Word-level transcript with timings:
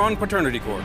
On 0.00 0.16
Paternity 0.16 0.60
Court. 0.60 0.82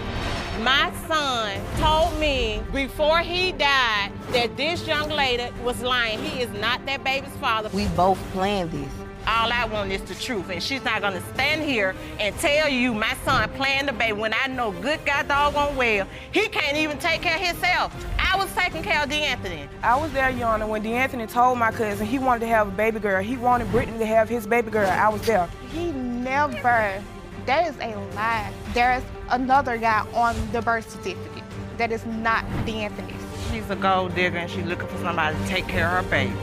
My 0.62 0.92
son 1.08 1.60
told 1.78 2.18
me 2.20 2.62
before 2.74 3.20
he 3.20 3.52
died 3.52 4.12
that 4.32 4.56
this 4.58 4.88
young 4.88 5.10
lady 5.10 5.48
was 5.64 5.82
lying. 5.82 6.20
He 6.20 6.42
is 6.42 6.50
not 6.60 6.86
that 6.86 7.04
baby's 7.04 7.36
father. 7.38 7.70
We 7.74 7.88
both 7.90 8.20
planned 8.32 8.72
this. 8.72 8.90
All 9.28 9.52
I 9.52 9.66
want 9.66 9.92
is 9.92 10.02
the 10.02 10.14
truth, 10.14 10.50
and 10.50 10.62
she's 10.62 10.84
not 10.84 11.02
gonna 11.02 11.22
stand 11.34 11.64
here 11.64 11.96
and 12.20 12.36
tell 12.38 12.70
you 12.70 12.94
my 12.94 13.16
son 13.26 13.50
planned 13.52 13.88
the 13.88 13.94
baby 13.94 14.14
when 14.14 14.36
I 14.36 14.48
know 14.48 14.72
good 14.72 15.00
God 15.04 15.28
doggone 15.28 15.76
well 15.76 16.08
he 16.32 16.48
can't 16.48 16.78
even 16.78 17.00
take 17.00 17.22
care 17.22 17.36
of 17.36 17.42
himself. 17.42 18.06
I 18.20 18.38
was 18.38 18.54
taking 18.54 18.84
care 18.84 19.02
of 19.02 19.10
DeAnthony. 19.10 19.68
I 19.82 19.96
was 20.00 20.12
there, 20.12 20.30
Your 20.30 20.50
Honor, 20.50 20.68
when 20.68 20.84
DeAnthony 20.84 21.28
told 21.28 21.58
my 21.58 21.72
cousin 21.72 22.06
he 22.06 22.20
wanted 22.20 22.42
to 22.42 22.48
have 22.48 22.68
a 22.68 22.72
baby 22.72 23.00
girl. 23.00 23.24
He 23.24 23.36
wanted 23.36 23.72
Brittany 23.72 23.98
to 23.98 24.06
have 24.06 24.30
his 24.30 24.46
baby 24.46 24.70
girl. 24.70 24.90
I 24.90 25.10
was 25.10 25.22
there. 25.24 25.50
He 25.72 25.92
never. 25.92 27.02
That 27.46 27.68
is 27.68 27.78
a 27.78 27.96
lie. 28.16 28.52
There's 28.74 29.04
another 29.30 29.78
guy 29.78 30.06
on 30.14 30.36
the 30.52 30.64
birth 30.64 30.90
certificate 30.90 31.44
that 31.78 31.92
is 31.92 32.04
not 32.06 32.44
DeAnthony's. 32.66 33.22
She's 33.52 33.70
a 33.70 33.76
gold 33.76 34.16
digger 34.16 34.38
and 34.40 34.50
she's 34.50 34.66
looking 34.66 34.88
for 34.88 34.98
somebody 34.98 35.38
to 35.38 35.48
take 35.48 35.68
care 35.68 35.96
of 35.98 36.06
her 36.06 36.10
baby. 36.10 36.34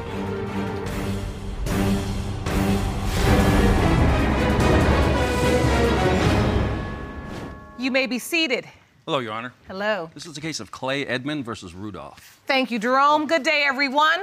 You 7.79 7.91
may 7.91 8.07
be 8.07 8.21
seated. 8.21 8.69
Hello, 9.05 9.19
Your 9.19 9.33
Honor. 9.33 9.53
Hello. 9.67 10.09
This 10.15 10.27
is 10.27 10.37
a 10.37 10.41
case 10.41 10.61
of 10.61 10.71
Clay 10.71 11.05
Edmond 11.05 11.45
versus 11.45 11.75
Rudolph. 11.75 12.41
Thank 12.47 12.71
you, 12.71 12.79
Jerome. 12.79 13.27
Good 13.27 13.43
day, 13.43 13.65
everyone. 13.67 14.21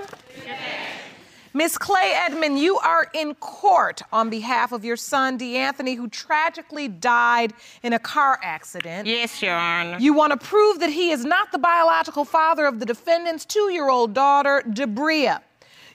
Miss 1.53 1.79
Clay 1.79 2.13
Edmond, 2.15 2.59
you 2.59 2.77
are 2.77 3.07
in 3.13 3.33
court 3.35 4.03
on 4.13 4.29
behalf 4.29 4.71
of 4.71 4.85
your 4.85 4.95
son, 4.95 5.39
DeAnthony, 5.39 5.97
who 5.97 6.07
tragically 6.07 6.87
died 6.87 7.53
in 7.81 7.93
a 7.93 7.99
car 7.99 8.39
accident. 8.43 9.07
Yes, 9.07 9.41
Your 9.41 9.55
Honor. 9.55 9.97
You 9.99 10.13
want 10.13 10.31
to 10.31 10.37
prove 10.37 10.79
that 10.79 10.91
he 10.91 11.09
is 11.09 11.25
not 11.25 11.51
the 11.51 11.57
biological 11.57 12.23
father 12.23 12.67
of 12.67 12.79
the 12.79 12.85
defendant's 12.85 13.45
two 13.45 13.71
year 13.71 13.89
old 13.89 14.13
daughter, 14.13 14.63
Debria. 14.67 15.41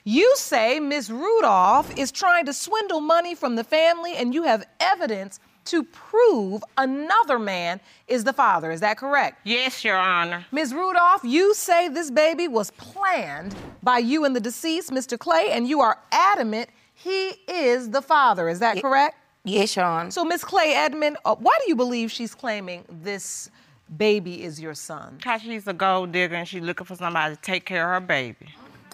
You 0.03 0.35
say 0.35 0.79
Miss 0.79 1.09
Rudolph 1.09 1.97
is 1.97 2.11
trying 2.11 2.45
to 2.45 2.53
swindle 2.53 2.99
money 2.99 3.33
from 3.33 3.55
the 3.55 3.63
family, 3.63 4.15
and 4.15 4.33
you 4.33 4.43
have 4.43 4.65
evidence 4.79 5.39
to 5.65 5.83
prove 5.83 6.63
another 6.77 7.39
man 7.39 7.79
is 8.07 8.23
the 8.23 8.33
father. 8.33 8.71
Is 8.71 8.79
that 8.81 8.97
correct? 8.97 9.39
Yes, 9.43 9.83
Your 9.83 9.97
Honor. 9.97 10.45
Ms. 10.51 10.73
Rudolph, 10.73 11.23
you 11.23 11.53
say 11.53 11.89
this 11.89 12.11
baby 12.11 12.47
was 12.47 12.71
planned 12.71 13.55
by 13.83 13.97
you 13.97 14.25
and 14.25 14.35
the 14.35 14.39
deceased, 14.39 14.91
Mr. 14.91 15.17
Clay, 15.17 15.49
and 15.51 15.67
you 15.67 15.81
are 15.81 15.99
adamant 16.11 16.69
he 16.95 17.29
is 17.47 17.89
the 17.89 18.01
father. 18.01 18.49
Is 18.49 18.59
that 18.59 18.81
correct? 18.81 19.17
Yes, 19.43 19.75
Your 19.75 19.85
Honor. 19.85 20.09
So, 20.09 20.23
Ms. 20.25 20.43
Clay 20.43 20.73
Edmond, 20.73 21.17
uh, 21.23 21.35
why 21.35 21.55
do 21.61 21.69
you 21.69 21.75
believe 21.75 22.11
she's 22.11 22.33
claiming 22.33 22.83
this 22.89 23.51
baby 23.95 24.43
is 24.43 24.59
your 24.59 24.73
son? 24.73 25.15
Because 25.17 25.41
she's 25.41 25.67
a 25.67 25.73
gold 25.73 26.11
digger 26.11 26.35
and 26.35 26.47
she's 26.47 26.63
looking 26.63 26.85
for 26.85 26.95
somebody 26.95 27.35
to 27.35 27.41
take 27.41 27.65
care 27.65 27.93
of 27.93 28.01
her 28.01 28.07
baby. 28.07 28.47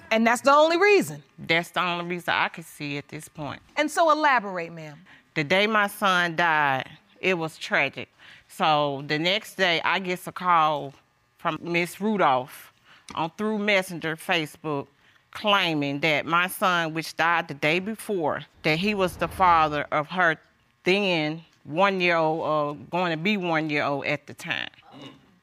And 0.09 0.27
that's 0.27 0.41
the 0.41 0.51
only 0.51 0.77
reason. 0.77 1.23
That's 1.39 1.69
the 1.69 1.81
only 1.81 2.03
reason 2.03 2.33
I 2.33 2.49
can 2.49 2.65
see 2.65 2.97
at 2.97 3.07
this 3.07 3.29
point. 3.29 3.61
And 3.77 3.89
so, 3.89 4.11
elaborate, 4.11 4.73
ma'am. 4.73 4.99
The 5.33 5.43
day 5.43 5.67
my 5.67 5.87
son 5.87 6.35
died, 6.35 6.89
it 7.19 7.35
was 7.35 7.57
tragic. 7.57 8.09
So 8.47 9.03
the 9.07 9.17
next 9.17 9.55
day, 9.55 9.81
I 9.83 9.99
get 9.99 10.27
a 10.27 10.31
call 10.31 10.93
from 11.37 11.57
Miss 11.61 12.01
Rudolph 12.01 12.73
on 13.15 13.31
through 13.37 13.59
Messenger, 13.59 14.17
Facebook, 14.17 14.87
claiming 15.31 16.01
that 16.01 16.25
my 16.25 16.47
son, 16.47 16.93
which 16.93 17.15
died 17.15 17.47
the 17.47 17.53
day 17.53 17.79
before, 17.79 18.41
that 18.63 18.77
he 18.77 18.93
was 18.93 19.15
the 19.15 19.27
father 19.27 19.87
of 19.91 20.07
her 20.07 20.37
then 20.83 21.43
one 21.63 22.01
year 22.01 22.17
old, 22.17 22.41
uh, 22.43 22.83
going 22.89 23.11
to 23.11 23.17
be 23.17 23.37
one 23.37 23.69
year 23.69 23.83
old 23.83 24.05
at 24.05 24.27
the 24.27 24.33
time. 24.33 24.69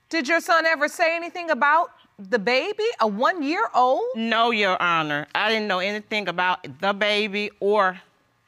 Did 0.09 0.28
your 0.28 0.41
son 0.41 0.66
ever 0.66 0.88
say 0.88 1.15
anything 1.15 1.50
about 1.50 1.91
the 2.19 2.38
baby, 2.38 2.84
a 3.00 3.06
one 3.06 3.43
year 3.43 3.69
old? 3.75 4.05
No, 4.16 4.50
Your 4.50 4.81
Honor. 4.82 5.26
I 5.34 5.49
didn't 5.50 5.69
know 5.69 5.78
anything 5.78 6.28
about 6.28 6.66
the 6.81 6.93
baby 6.93 7.50
or 7.60 8.00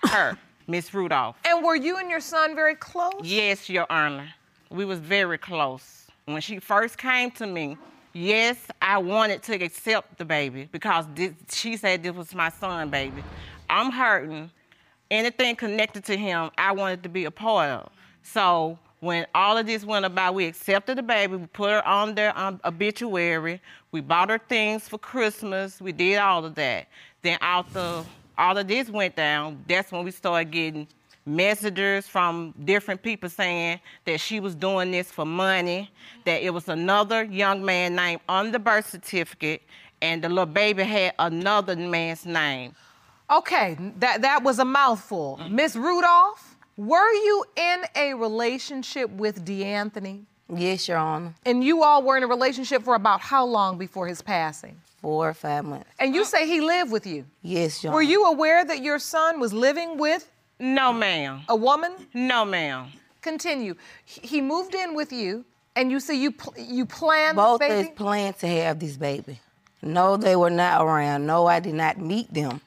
her, 0.04 0.36
Miss 0.70 0.94
Rudolph. 0.94 1.36
And 1.44 1.64
were 1.64 1.75
you 1.75 1.98
and 1.98 2.08
your 2.08 2.20
son 2.20 2.54
very 2.54 2.76
close? 2.76 3.20
Yes, 3.22 3.69
Your 3.69 3.86
Honor. 3.91 4.28
We 4.70 4.84
was 4.84 5.00
very 5.00 5.36
close. 5.36 6.06
When 6.26 6.41
she 6.41 6.60
first 6.60 6.97
came 6.97 7.31
to 7.32 7.47
me, 7.47 7.76
yes, 8.12 8.56
I 8.81 8.98
wanted 8.98 9.42
to 9.44 9.54
accept 9.54 10.19
the 10.19 10.25
baby 10.25 10.69
because 10.70 11.06
this, 11.14 11.32
she 11.50 11.76
said 11.76 12.03
this 12.03 12.14
was 12.14 12.34
my 12.34 12.50
son, 12.50 12.88
baby. 12.88 13.25
I'm 13.69 13.91
hurting. 13.91 14.50
Anything 15.10 15.56
connected 15.56 16.04
to 16.04 16.16
him, 16.16 16.50
I 16.56 16.70
wanted 16.70 17.02
to 17.02 17.08
be 17.08 17.25
a 17.25 17.32
part 17.32 17.69
of. 17.70 17.91
So 18.22 18.78
when 19.00 19.26
all 19.34 19.56
of 19.56 19.66
this 19.66 19.84
went 19.84 20.04
about, 20.04 20.34
we 20.34 20.47
accepted 20.47 20.98
the 20.98 21.02
baby, 21.02 21.37
we 21.37 21.47
put 21.47 21.70
her 21.70 21.87
on 21.87 22.14
their 22.14 22.37
um, 22.38 22.60
obituary, 22.64 23.60
we 23.91 24.00
bought 24.02 24.31
her 24.31 24.38
things 24.38 24.88
for 24.88 24.98
Christmas, 24.98 25.81
we 25.81 25.91
did 25.91 26.19
all 26.19 26.44
of 26.44 26.54
that. 26.54 26.87
Then 27.22 27.38
after 27.41 28.04
all 28.40 28.56
of 28.56 28.66
this 28.66 28.88
went 28.88 29.14
down, 29.16 29.62
that's 29.68 29.92
when 29.92 30.02
we 30.02 30.10
started 30.10 30.50
getting 30.50 30.88
messages 31.26 32.08
from 32.08 32.54
different 32.64 33.02
people 33.02 33.28
saying 33.28 33.78
that 34.06 34.18
she 34.18 34.40
was 34.40 34.54
doing 34.54 34.90
this 34.90 35.12
for 35.12 35.26
money, 35.26 35.90
that 36.24 36.42
it 36.42 36.50
was 36.50 36.68
another 36.68 37.24
young 37.24 37.62
man 37.62 37.94
named 37.94 38.22
on 38.28 38.50
the 38.50 38.58
birth 38.58 38.88
certificate, 38.88 39.62
and 40.00 40.24
the 40.24 40.28
little 40.28 40.46
baby 40.46 40.82
had 40.82 41.12
another 41.18 41.76
man's 41.76 42.24
name. 42.24 42.74
Okay, 43.30 43.76
that, 43.98 44.22
that 44.22 44.42
was 44.42 44.58
a 44.58 44.64
mouthful. 44.64 45.38
Miss 45.50 45.76
Rudolph, 45.76 46.56
were 46.78 47.12
you 47.12 47.44
in 47.56 47.82
a 47.94 48.14
relationship 48.14 49.10
with 49.10 49.44
DeAnthony? 49.44 50.24
Yes, 50.55 50.88
Your 50.88 50.99
Honor. 50.99 51.34
And 51.47 51.62
you 51.62 51.83
all 51.83 52.03
were 52.03 52.16
in 52.16 52.22
a 52.22 52.27
relationship 52.27 52.83
for 52.83 52.94
about 52.94 53.21
how 53.21 53.44
long 53.44 53.78
before 53.78 54.06
his 54.06 54.22
passing? 54.22 54.77
Four 55.00 55.31
or 55.31 55.34
five 55.34 55.65
months. 55.65 55.88
And 55.99 56.15
you 56.15 56.25
say 56.25 56.47
he 56.47 56.61
lived 56.61 56.91
with 56.93 57.06
you. 57.06 57.25
Yes, 57.43 57.83
Your 57.83 57.93
Honor. 57.93 57.97
Were 57.97 58.03
you 58.03 58.25
aware 58.27 58.65
that 58.65 58.83
your 58.83 58.99
son 58.99 59.41
was 59.41 59.53
living 59.53 59.97
with 59.97 60.31
No, 60.59 60.93
ma'am. 60.93 61.43
a 61.49 61.56
woman? 61.56 61.93
No, 62.12 62.44
ma'am. 62.44 62.88
Continue. 63.22 63.75
He 64.05 64.21
he 64.27 64.41
moved 64.41 64.75
in 64.75 64.94
with 64.94 65.12
you, 65.12 65.44
and 65.77 65.91
you 65.91 66.00
say 66.00 66.15
you 66.15 66.33
pl- 66.33 66.55
you 66.59 66.87
planned 66.87 67.37
Both 67.37 67.61
this 67.61 67.71
of 67.71 67.77
us 67.78 67.84
baby. 67.84 67.94
planned 67.97 68.38
to 68.38 68.47
have 68.49 68.78
this 68.81 68.97
baby. 68.97 69.41
No, 69.82 70.17
they 70.17 70.37
were 70.37 70.50
not 70.50 70.82
around. 70.82 71.27
No, 71.27 71.47
I 71.47 71.61
did 71.61 71.75
not 71.75 71.99
meet 71.99 72.32
them. 72.32 72.61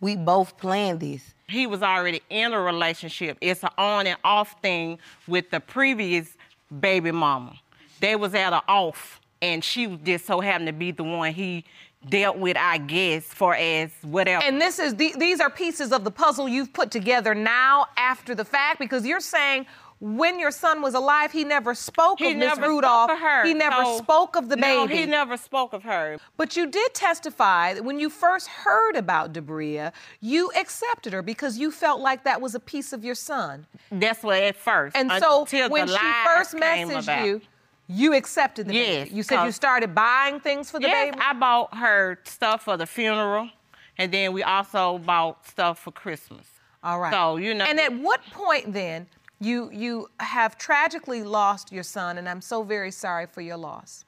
We 0.00 0.16
both 0.16 0.56
planned 0.58 1.00
this. 1.00 1.22
he 1.48 1.66
was 1.66 1.82
already 1.82 2.22
in 2.30 2.52
a 2.52 2.60
relationship. 2.60 3.36
It's 3.40 3.62
an 3.62 3.70
on 3.76 4.06
and 4.06 4.18
off 4.24 4.54
thing 4.62 4.98
with 5.26 5.50
the 5.50 5.60
previous 5.60 6.28
baby 6.78 7.12
mama. 7.12 7.54
They 8.00 8.16
was 8.16 8.34
at 8.34 8.52
an 8.52 8.60
off, 8.68 9.20
and 9.42 9.62
she 9.62 9.86
just 10.04 10.26
so 10.26 10.40
happened 10.40 10.68
to 10.68 10.72
be 10.72 10.90
the 10.90 11.04
one 11.04 11.32
he 11.32 11.64
dealt 12.08 12.38
with, 12.38 12.56
I 12.56 12.78
guess, 12.78 13.24
for 13.24 13.54
as 13.54 13.90
whatever. 14.02 14.42
And 14.42 14.60
this 14.60 14.78
is 14.78 14.94
the, 14.94 15.14
these 15.18 15.40
are 15.40 15.50
pieces 15.50 15.92
of 15.92 16.04
the 16.04 16.10
puzzle 16.10 16.48
you've 16.48 16.72
put 16.72 16.90
together 16.90 17.34
now 17.34 17.86
after 17.96 18.34
the 18.34 18.44
fact 18.44 18.78
because 18.78 19.04
you're 19.04 19.20
saying 19.20 19.66
when 20.00 20.40
your 20.40 20.50
son 20.50 20.80
was 20.80 20.94
alive, 20.94 21.30
he 21.30 21.44
never 21.44 21.74
spoke 21.74 22.18
he 22.18 22.32
of 22.32 22.38
Miss 22.38 22.58
Rudolph. 22.58 23.10
spoke 23.10 23.16
of 23.16 23.22
her. 23.22 23.44
He 23.44 23.52
never 23.52 23.84
so- 23.84 23.98
spoke 23.98 24.34
of 24.34 24.48
the 24.48 24.56
no, 24.56 24.86
baby. 24.86 25.00
he 25.00 25.06
never 25.06 25.36
spoke 25.36 25.74
of 25.74 25.82
her. 25.82 26.18
But 26.38 26.56
you 26.56 26.66
did 26.66 26.94
testify 26.94 27.74
that 27.74 27.84
when 27.84 28.00
you 28.00 28.08
first 28.08 28.48
heard 28.48 28.96
about 28.96 29.34
Debria, 29.34 29.92
you 30.20 30.50
accepted 30.56 31.12
her 31.12 31.20
because 31.20 31.58
you 31.58 31.70
felt 31.70 32.00
like 32.00 32.24
that 32.24 32.40
was 32.40 32.54
a 32.54 32.60
piece 32.60 32.94
of 32.94 33.04
your 33.04 33.14
son. 33.14 33.66
That's 33.92 34.22
what 34.22 34.42
at 34.42 34.56
first. 34.56 34.96
And 34.96 35.12
so 35.20 35.42
until 35.42 35.68
when 35.68 35.86
she 35.86 35.96
first 36.24 36.54
messaged 36.54 37.02
about. 37.02 37.26
you, 37.26 37.42
you 37.86 38.14
accepted 38.14 38.68
the 38.68 38.74
Yes, 38.74 39.04
baby. 39.04 39.16
You 39.16 39.22
said 39.22 39.44
you 39.44 39.52
started 39.52 39.94
buying 39.94 40.40
things 40.40 40.70
for 40.70 40.80
the 40.80 40.86
yes, 40.86 41.12
baby. 41.12 41.22
I 41.22 41.34
bought 41.34 41.76
her 41.76 42.20
stuff 42.24 42.62
for 42.62 42.78
the 42.78 42.86
funeral, 42.86 43.50
and 43.98 44.10
then 44.10 44.32
we 44.32 44.42
also 44.42 44.98
bought 44.98 45.46
stuff 45.46 45.80
for 45.80 45.90
Christmas. 45.90 46.46
All 46.82 47.00
right. 47.00 47.12
So 47.12 47.36
you 47.36 47.52
know. 47.52 47.64
And 47.64 47.78
at 47.78 47.92
what 47.92 48.22
point 48.30 48.72
then 48.72 49.06
you 49.40 49.70
you 49.72 50.08
have 50.20 50.58
tragically 50.58 51.22
lost 51.22 51.72
your 51.72 51.82
son, 51.82 52.18
and 52.18 52.28
I'm 52.28 52.40
so 52.40 52.62
very 52.62 52.90
sorry 52.90 53.26
for 53.26 53.40
your 53.40 53.56
loss. 53.56 54.04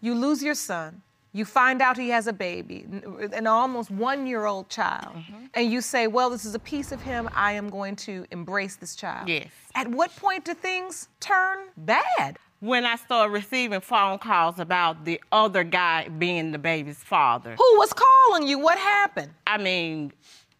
You 0.00 0.14
lose 0.14 0.42
your 0.42 0.54
son. 0.54 1.02
You 1.34 1.44
find 1.44 1.82
out 1.82 1.98
he 1.98 2.08
has 2.08 2.26
a 2.26 2.32
baby, 2.32 2.86
an 3.32 3.46
almost 3.46 3.90
one 3.90 4.26
year 4.26 4.46
old 4.46 4.68
child, 4.70 5.14
Mm-hmm. 5.16 5.44
and 5.54 5.70
you 5.70 5.80
say, 5.82 6.06
Well, 6.06 6.30
this 6.30 6.44
is 6.44 6.54
a 6.54 6.58
piece 6.58 6.90
of 6.90 7.02
him. 7.02 7.28
I 7.34 7.52
am 7.52 7.68
going 7.68 7.96
to 7.96 8.24
embrace 8.30 8.76
this 8.76 8.96
child. 8.96 9.28
Yes. 9.28 9.48
At 9.74 9.88
what 9.88 10.14
point 10.16 10.44
do 10.46 10.54
things 10.54 11.08
turn 11.20 11.58
bad? 11.76 12.38
When 12.60 12.84
I 12.84 12.96
started 12.96 13.30
receiving 13.32 13.80
phone 13.80 14.18
calls 14.18 14.58
about 14.58 15.04
the 15.04 15.20
other 15.30 15.62
guy 15.64 16.08
being 16.08 16.50
the 16.50 16.58
baby's 16.58 16.98
father. 16.98 17.54
Who 17.56 17.78
was 17.78 17.92
calling 17.92 18.48
you? 18.48 18.58
What 18.58 18.78
happened? 18.78 19.30
I 19.46 19.58
mean, 19.58 20.12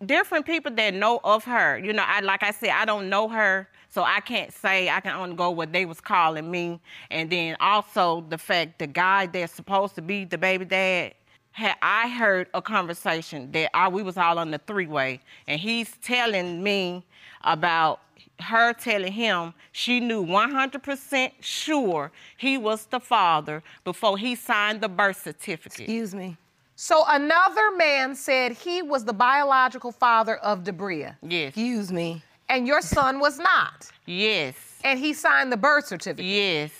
different 0.04 0.46
people 0.46 0.72
that 0.72 0.94
know 0.94 1.20
of 1.24 1.44
her. 1.44 1.78
You 1.78 1.92
know, 1.92 2.04
I 2.06 2.20
like 2.20 2.42
I 2.42 2.50
said, 2.50 2.70
I 2.70 2.84
don't 2.84 3.08
know 3.08 3.28
her, 3.28 3.68
so 3.88 4.02
I 4.02 4.20
can't 4.20 4.52
say. 4.52 4.88
I 4.88 5.00
can 5.00 5.14
only 5.16 5.36
go 5.36 5.50
what 5.50 5.72
they 5.72 5.84
was 5.84 6.00
calling 6.00 6.50
me, 6.50 6.80
and 7.10 7.30
then 7.30 7.56
also 7.60 8.24
the 8.28 8.38
fact 8.38 8.78
the 8.78 8.86
guy 8.86 9.26
that's 9.26 9.52
supposed 9.52 9.94
to 9.96 10.02
be 10.02 10.24
the 10.24 10.38
baby 10.38 10.64
dad. 10.64 11.14
Had 11.52 11.74
I 11.82 12.08
heard 12.08 12.46
a 12.54 12.62
conversation 12.62 13.50
that 13.50 13.76
I, 13.76 13.88
we 13.88 14.04
was 14.04 14.16
all 14.16 14.38
on 14.38 14.52
the 14.52 14.58
three-way, 14.58 15.20
and 15.48 15.60
he's 15.60 15.96
telling 16.02 16.62
me 16.62 17.04
about 17.42 18.00
her 18.40 18.72
telling 18.72 19.12
him 19.12 19.54
she 19.72 19.98
knew 19.98 20.24
100% 20.24 21.32
sure 21.40 22.12
he 22.36 22.56
was 22.56 22.86
the 22.86 23.00
father 23.00 23.62
before 23.82 24.16
he 24.16 24.36
signed 24.36 24.80
the 24.80 24.88
birth 24.88 25.22
certificate. 25.22 25.80
Excuse 25.80 26.14
me. 26.14 26.36
So 26.80 27.02
another 27.08 27.72
man 27.72 28.14
said 28.14 28.52
he 28.52 28.82
was 28.82 29.04
the 29.04 29.12
biological 29.12 29.90
father 29.90 30.36
of 30.36 30.62
Debria, 30.62 31.16
Yes. 31.22 31.48
Excuse 31.48 31.90
me. 31.90 32.22
and 32.48 32.68
your 32.68 32.80
son 32.82 33.18
was 33.18 33.36
not. 33.40 33.90
Yes. 34.06 34.54
And 34.84 34.96
he 34.96 35.12
signed 35.12 35.50
the 35.50 35.56
birth 35.56 35.88
certificate. 35.88 36.24
Yes. 36.24 36.70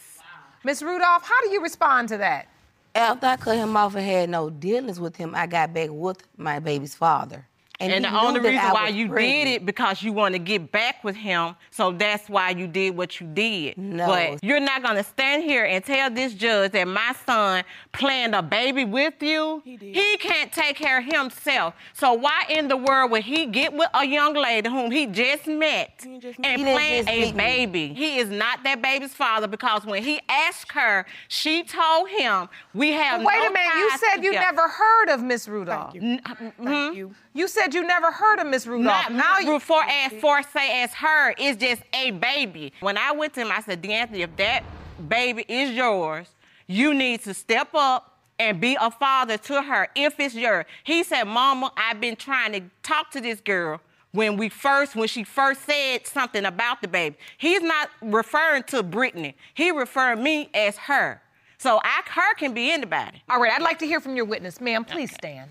Miss 0.62 0.82
Rudolph, 0.82 1.24
how 1.24 1.40
do 1.42 1.48
you 1.50 1.60
respond 1.60 2.08
to 2.10 2.16
that? 2.18 2.46
After 2.94 3.26
I 3.26 3.36
cut 3.38 3.56
him 3.56 3.76
off 3.76 3.96
and 3.96 4.06
had 4.06 4.30
no 4.30 4.50
dealings 4.50 5.00
with 5.00 5.16
him, 5.16 5.34
I 5.34 5.48
got 5.48 5.74
back 5.74 5.88
with 5.90 6.22
my 6.36 6.60
baby's 6.60 6.94
father. 6.94 7.44
And, 7.80 7.92
he 7.92 8.00
the 8.00 8.20
only 8.20 8.40
reason 8.40 8.70
why 8.72 8.88
you 8.88 9.08
pregnant. 9.08 9.44
did 9.44 9.52
it 9.52 9.66
because 9.66 10.02
you 10.02 10.12
want 10.12 10.34
to 10.34 10.40
get 10.40 10.72
back 10.72 11.04
with 11.04 11.14
him. 11.14 11.54
So 11.70 11.92
that's 11.92 12.28
why 12.28 12.50
you 12.50 12.66
did 12.66 12.96
what 12.96 13.20
you 13.20 13.26
did. 13.28 13.78
No. 13.78 14.06
But 14.06 14.42
you're 14.42 14.58
not 14.58 14.82
gonna 14.82 15.04
stand 15.04 15.44
here 15.44 15.64
and 15.64 15.84
tell 15.84 16.10
this 16.10 16.34
judge 16.34 16.72
that 16.72 16.88
my 16.88 17.14
son 17.24 17.62
planned 17.92 18.34
a 18.34 18.42
baby 18.42 18.84
with 18.84 19.22
you. 19.22 19.62
He 19.64 19.76
did. 19.76 19.94
He 19.94 20.16
can't 20.16 20.52
take 20.52 20.76
care 20.76 20.98
of 20.98 21.04
himself. 21.04 21.74
So 21.94 22.14
why 22.14 22.46
in 22.48 22.66
the 22.66 22.76
world 22.76 23.12
would 23.12 23.22
he 23.22 23.46
get 23.46 23.72
with 23.72 23.88
a 23.94 24.04
young 24.04 24.34
lady 24.34 24.68
whom 24.68 24.90
he 24.90 25.06
just 25.06 25.46
met 25.46 26.02
and 26.04 26.14
He 26.14 26.18
didn't 26.18 26.64
plan 26.64 27.08
a 27.08 27.20
meet 27.20 27.34
me. 27.34 27.40
baby? 27.40 27.94
He 27.94 28.18
is 28.18 28.28
not 28.28 28.64
that 28.64 28.82
baby's 28.82 29.14
father 29.14 29.46
because 29.46 29.84
when 29.86 30.02
he 30.02 30.20
asked 30.28 30.72
her, 30.72 31.06
she 31.28 31.62
told 31.62 32.08
him 32.08 32.48
we 32.74 32.90
have. 32.92 33.22
Wait 33.22 33.36
no 33.36 33.46
a 33.46 33.52
minute, 33.52 33.74
you 33.76 33.98
said 33.98 34.24
you 34.24 34.32
never 34.32 34.66
heard 34.66 35.10
of 35.10 35.22
Miss 35.22 35.46
Rudolph. 35.46 35.92
Thank 35.92 36.02
you. 36.02 36.18
Uh, 36.24 36.34
mm-hmm. 36.34 36.96
You 36.96 37.14
said 37.46 37.74
you 37.74 37.86
never 37.86 38.10
heard 38.10 38.40
of 38.40 38.46
Miss 38.46 38.66
Rudolph. 38.66 39.10
Not 39.10 39.12
now 39.12 39.38
you, 39.38 39.60
for 39.60 39.82
as 39.82 40.12
for 40.14 40.42
say 40.42 40.82
as 40.82 40.92
her, 40.94 41.34
it's 41.38 41.60
just 41.60 41.82
a 41.92 42.10
baby. 42.10 42.72
When 42.80 42.98
I 42.98 43.12
went 43.12 43.34
to 43.34 43.42
him, 43.42 43.52
I 43.52 43.60
said, 43.60 43.82
DeAnthony, 43.82 44.20
if 44.20 44.34
that 44.36 44.64
baby 45.08 45.44
is 45.46 45.72
yours, 45.72 46.28
you 46.66 46.94
need 46.94 47.22
to 47.22 47.34
step 47.34 47.68
up 47.74 48.18
and 48.38 48.60
be 48.60 48.76
a 48.80 48.90
father 48.90 49.36
to 49.36 49.62
her 49.62 49.88
if 49.94 50.18
it's 50.18 50.34
yours. 50.34 50.64
He 50.84 51.02
said, 51.04 51.24
Mama, 51.24 51.72
I've 51.76 52.00
been 52.00 52.16
trying 52.16 52.52
to 52.52 52.62
talk 52.82 53.10
to 53.12 53.20
this 53.20 53.40
girl 53.40 53.80
when 54.12 54.36
we 54.36 54.48
first, 54.48 54.96
when 54.96 55.08
she 55.08 55.24
first 55.24 55.64
said 55.64 56.06
something 56.06 56.44
about 56.44 56.80
the 56.82 56.88
baby. 56.88 57.16
He's 57.36 57.62
not 57.62 57.90
referring 58.00 58.62
to 58.64 58.82
Brittany. 58.82 59.36
He 59.54 59.70
referring 59.70 60.22
me 60.22 60.50
as 60.54 60.76
her. 60.76 61.20
So 61.58 61.80
I, 61.82 62.02
her 62.06 62.34
can 62.34 62.54
be 62.54 62.70
anybody. 62.70 63.22
all 63.28 63.40
right, 63.40 63.52
I'd 63.52 63.62
like 63.62 63.80
to 63.80 63.86
hear 63.86 64.00
from 64.00 64.14
your 64.14 64.24
witness. 64.24 64.60
Ma'am, 64.60 64.84
please 64.84 65.12
stand. 65.12 65.50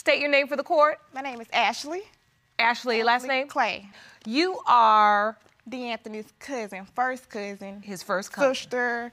State 0.00 0.18
your 0.18 0.30
name 0.30 0.48
for 0.48 0.56
the 0.56 0.62
court. 0.62 0.98
My 1.14 1.20
name 1.20 1.42
is 1.42 1.46
Ashley. 1.52 2.00
Ashley, 2.58 3.02
last 3.02 3.26
name? 3.26 3.48
Clay. 3.48 3.86
You 4.24 4.58
are 4.66 5.36
DeAnthony's 5.68 6.32
cousin, 6.38 6.86
first 6.94 7.28
cousin, 7.28 7.82
his 7.82 8.02
first 8.02 8.32
cousin. 8.32 8.54
sister, 8.54 9.12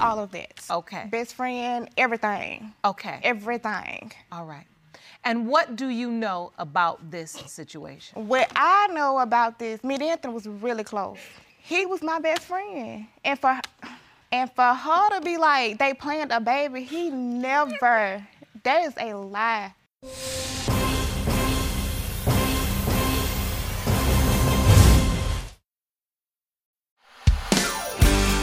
all 0.00 0.18
of 0.18 0.32
that. 0.32 0.64
Okay. 0.68 1.06
Best 1.12 1.34
friend, 1.34 1.88
everything. 1.96 2.72
Okay. 2.84 3.20
Everything. 3.22 4.10
All 4.32 4.46
right. 4.46 4.66
And 5.22 5.46
what 5.46 5.76
do 5.76 5.90
you 5.90 6.10
know 6.10 6.50
about 6.58 7.08
this 7.08 7.30
situation? 7.30 8.26
What 8.26 8.50
I 8.56 8.88
know 8.88 9.20
about 9.20 9.60
this, 9.60 9.84
me 9.84 9.94
and 9.94 10.02
Anthony 10.02 10.34
was 10.34 10.48
really 10.48 10.82
close. 10.82 11.18
He 11.60 11.86
was 11.86 12.02
my 12.02 12.18
best 12.18 12.42
friend. 12.42 13.06
And 13.24 13.38
for 13.38 13.60
and 14.32 14.50
for 14.50 14.74
her 14.74 15.10
to 15.10 15.20
be 15.20 15.36
like 15.36 15.78
they 15.78 15.94
planned 15.94 16.32
a 16.32 16.40
baby, 16.40 16.82
he 16.82 17.10
never. 17.10 18.26
That 18.64 18.82
is 18.86 18.94
a 18.98 19.14
lie. 19.14 19.72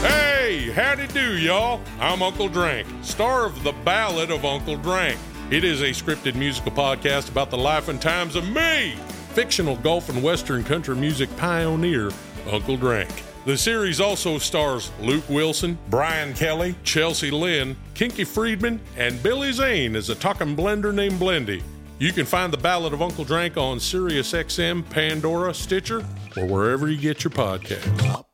Hey, 0.02 0.70
howdy 0.74 1.06
do, 1.06 1.38
y'all. 1.38 1.80
I'm 1.98 2.22
Uncle 2.22 2.50
Drank, 2.50 2.86
star 3.02 3.46
of 3.46 3.62
The 3.62 3.72
Ballad 3.72 4.30
of 4.30 4.44
Uncle 4.44 4.76
Drank. 4.76 5.18
It 5.50 5.64
is 5.64 5.80
a 5.80 5.90
scripted 5.90 6.34
musical 6.34 6.72
podcast 6.72 7.30
about 7.30 7.48
the 7.48 7.56
life 7.56 7.88
and 7.88 8.00
times 8.00 8.36
of 8.36 8.46
me, 8.50 8.96
fictional 9.30 9.76
golf 9.76 10.10
and 10.10 10.22
western 10.22 10.64
country 10.64 10.96
music 10.96 11.34
pioneer, 11.38 12.10
Uncle 12.50 12.76
Drank. 12.76 13.10
The 13.46 13.58
series 13.58 14.00
also 14.00 14.38
stars 14.38 14.90
Luke 15.02 15.28
Wilson, 15.28 15.76
Brian 15.90 16.32
Kelly, 16.32 16.74
Chelsea 16.82 17.30
Lynn, 17.30 17.76
Kinky 17.92 18.24
Friedman, 18.24 18.80
and 18.96 19.22
Billy 19.22 19.52
Zane 19.52 19.96
as 19.96 20.08
a 20.08 20.14
talking 20.14 20.56
blender 20.56 20.94
named 20.94 21.20
Blendy. 21.20 21.62
You 21.98 22.10
can 22.12 22.24
find 22.24 22.50
The 22.50 22.56
Ballad 22.56 22.94
of 22.94 23.02
Uncle 23.02 23.22
Drank 23.22 23.58
on 23.58 23.76
SiriusXM, 23.78 24.88
Pandora, 24.88 25.52
Stitcher, 25.52 26.02
or 26.38 26.46
wherever 26.46 26.88
you 26.88 26.96
get 26.96 27.22
your 27.22 27.32
podcasts. 27.32 28.24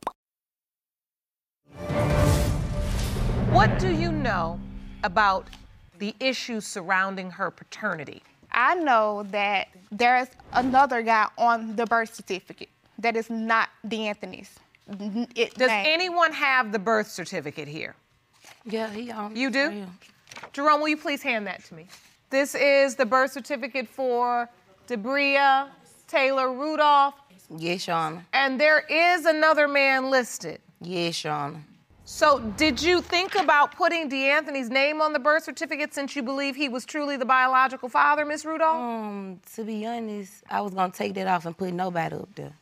What 3.51 3.81
do 3.81 3.93
you 3.93 4.13
know 4.13 4.61
about 5.03 5.49
the 5.99 6.15
issues 6.21 6.69
surrounding 6.69 7.33
her 7.33 7.51
paternity? 7.51 8.23
I 8.53 8.77
know 8.77 9.25
that 9.33 9.71
there's 9.91 10.29
another 10.53 11.03
guy 11.03 11.27
on 11.37 11.75
the 11.75 11.85
birth 11.85 12.15
certificate 12.15 12.69
that 13.01 13.17
is 13.17 13.29
not 13.29 13.71
DeAnthony's. 13.85 14.51
N- 14.57 14.70
It, 15.37 15.55
Does 15.55 15.69
name. 15.69 15.87
anyone 15.89 16.33
have 16.33 16.73
the 16.73 16.79
birth 16.79 17.09
certificate 17.11 17.69
here? 17.69 17.95
Yeah, 18.65 18.91
he 18.91 19.11
on. 19.11 19.37
You 19.37 19.51
do? 19.51 19.71
Yeah. 19.73 19.85
Jerome, 20.53 20.81
will 20.81 20.89
you 20.89 20.97
please 20.97 21.23
hand 21.23 21.47
that 21.47 21.65
to 21.65 21.75
me? 21.75 21.87
This 22.31 22.55
is 22.55 22.95
the 22.97 23.07
birth 23.07 23.33
certificate 23.33 23.89
for 23.89 24.49
Debria 24.89 25.69
Taylor 26.09 26.53
Rudolph, 26.53 27.15
Yes, 27.57 27.87
Shauna. 27.87 28.23
and 28.33 28.61
there 28.61 28.81
is 28.81 29.27
another 29.27 29.69
man 29.69 30.11
listed. 30.11 30.61
Yes, 30.81 31.15
Shauna. 31.15 31.61
So, 32.05 32.41
did 32.57 32.83
you 32.83 33.01
think 33.01 33.37
about 33.37 33.77
putting 33.77 34.11
DeAnthony's 34.11 34.69
name 34.71 35.01
on 35.01 35.13
the 35.13 35.21
birth 35.21 35.45
certificate 35.45 35.95
since 35.95 36.17
you 36.17 36.23
believe 36.25 36.57
he 36.57 36.69
was 36.69 36.85
truly 36.85 37.17
the 37.17 37.25
biological 37.25 37.89
father, 37.89 38.25
Miss 38.25 38.45
Rudolph? 38.45 38.77
Um, 38.77 39.41
to 39.55 39.63
be 39.63 39.87
honest, 39.87 40.43
I 40.51 40.61
was 40.61 40.75
gonna 40.75 40.93
take 40.93 41.15
that 41.15 41.29
off 41.29 41.47
and 41.47 41.57
put 41.57 41.73
nobody 41.73 42.17
up 42.17 42.29
there. 42.35 42.53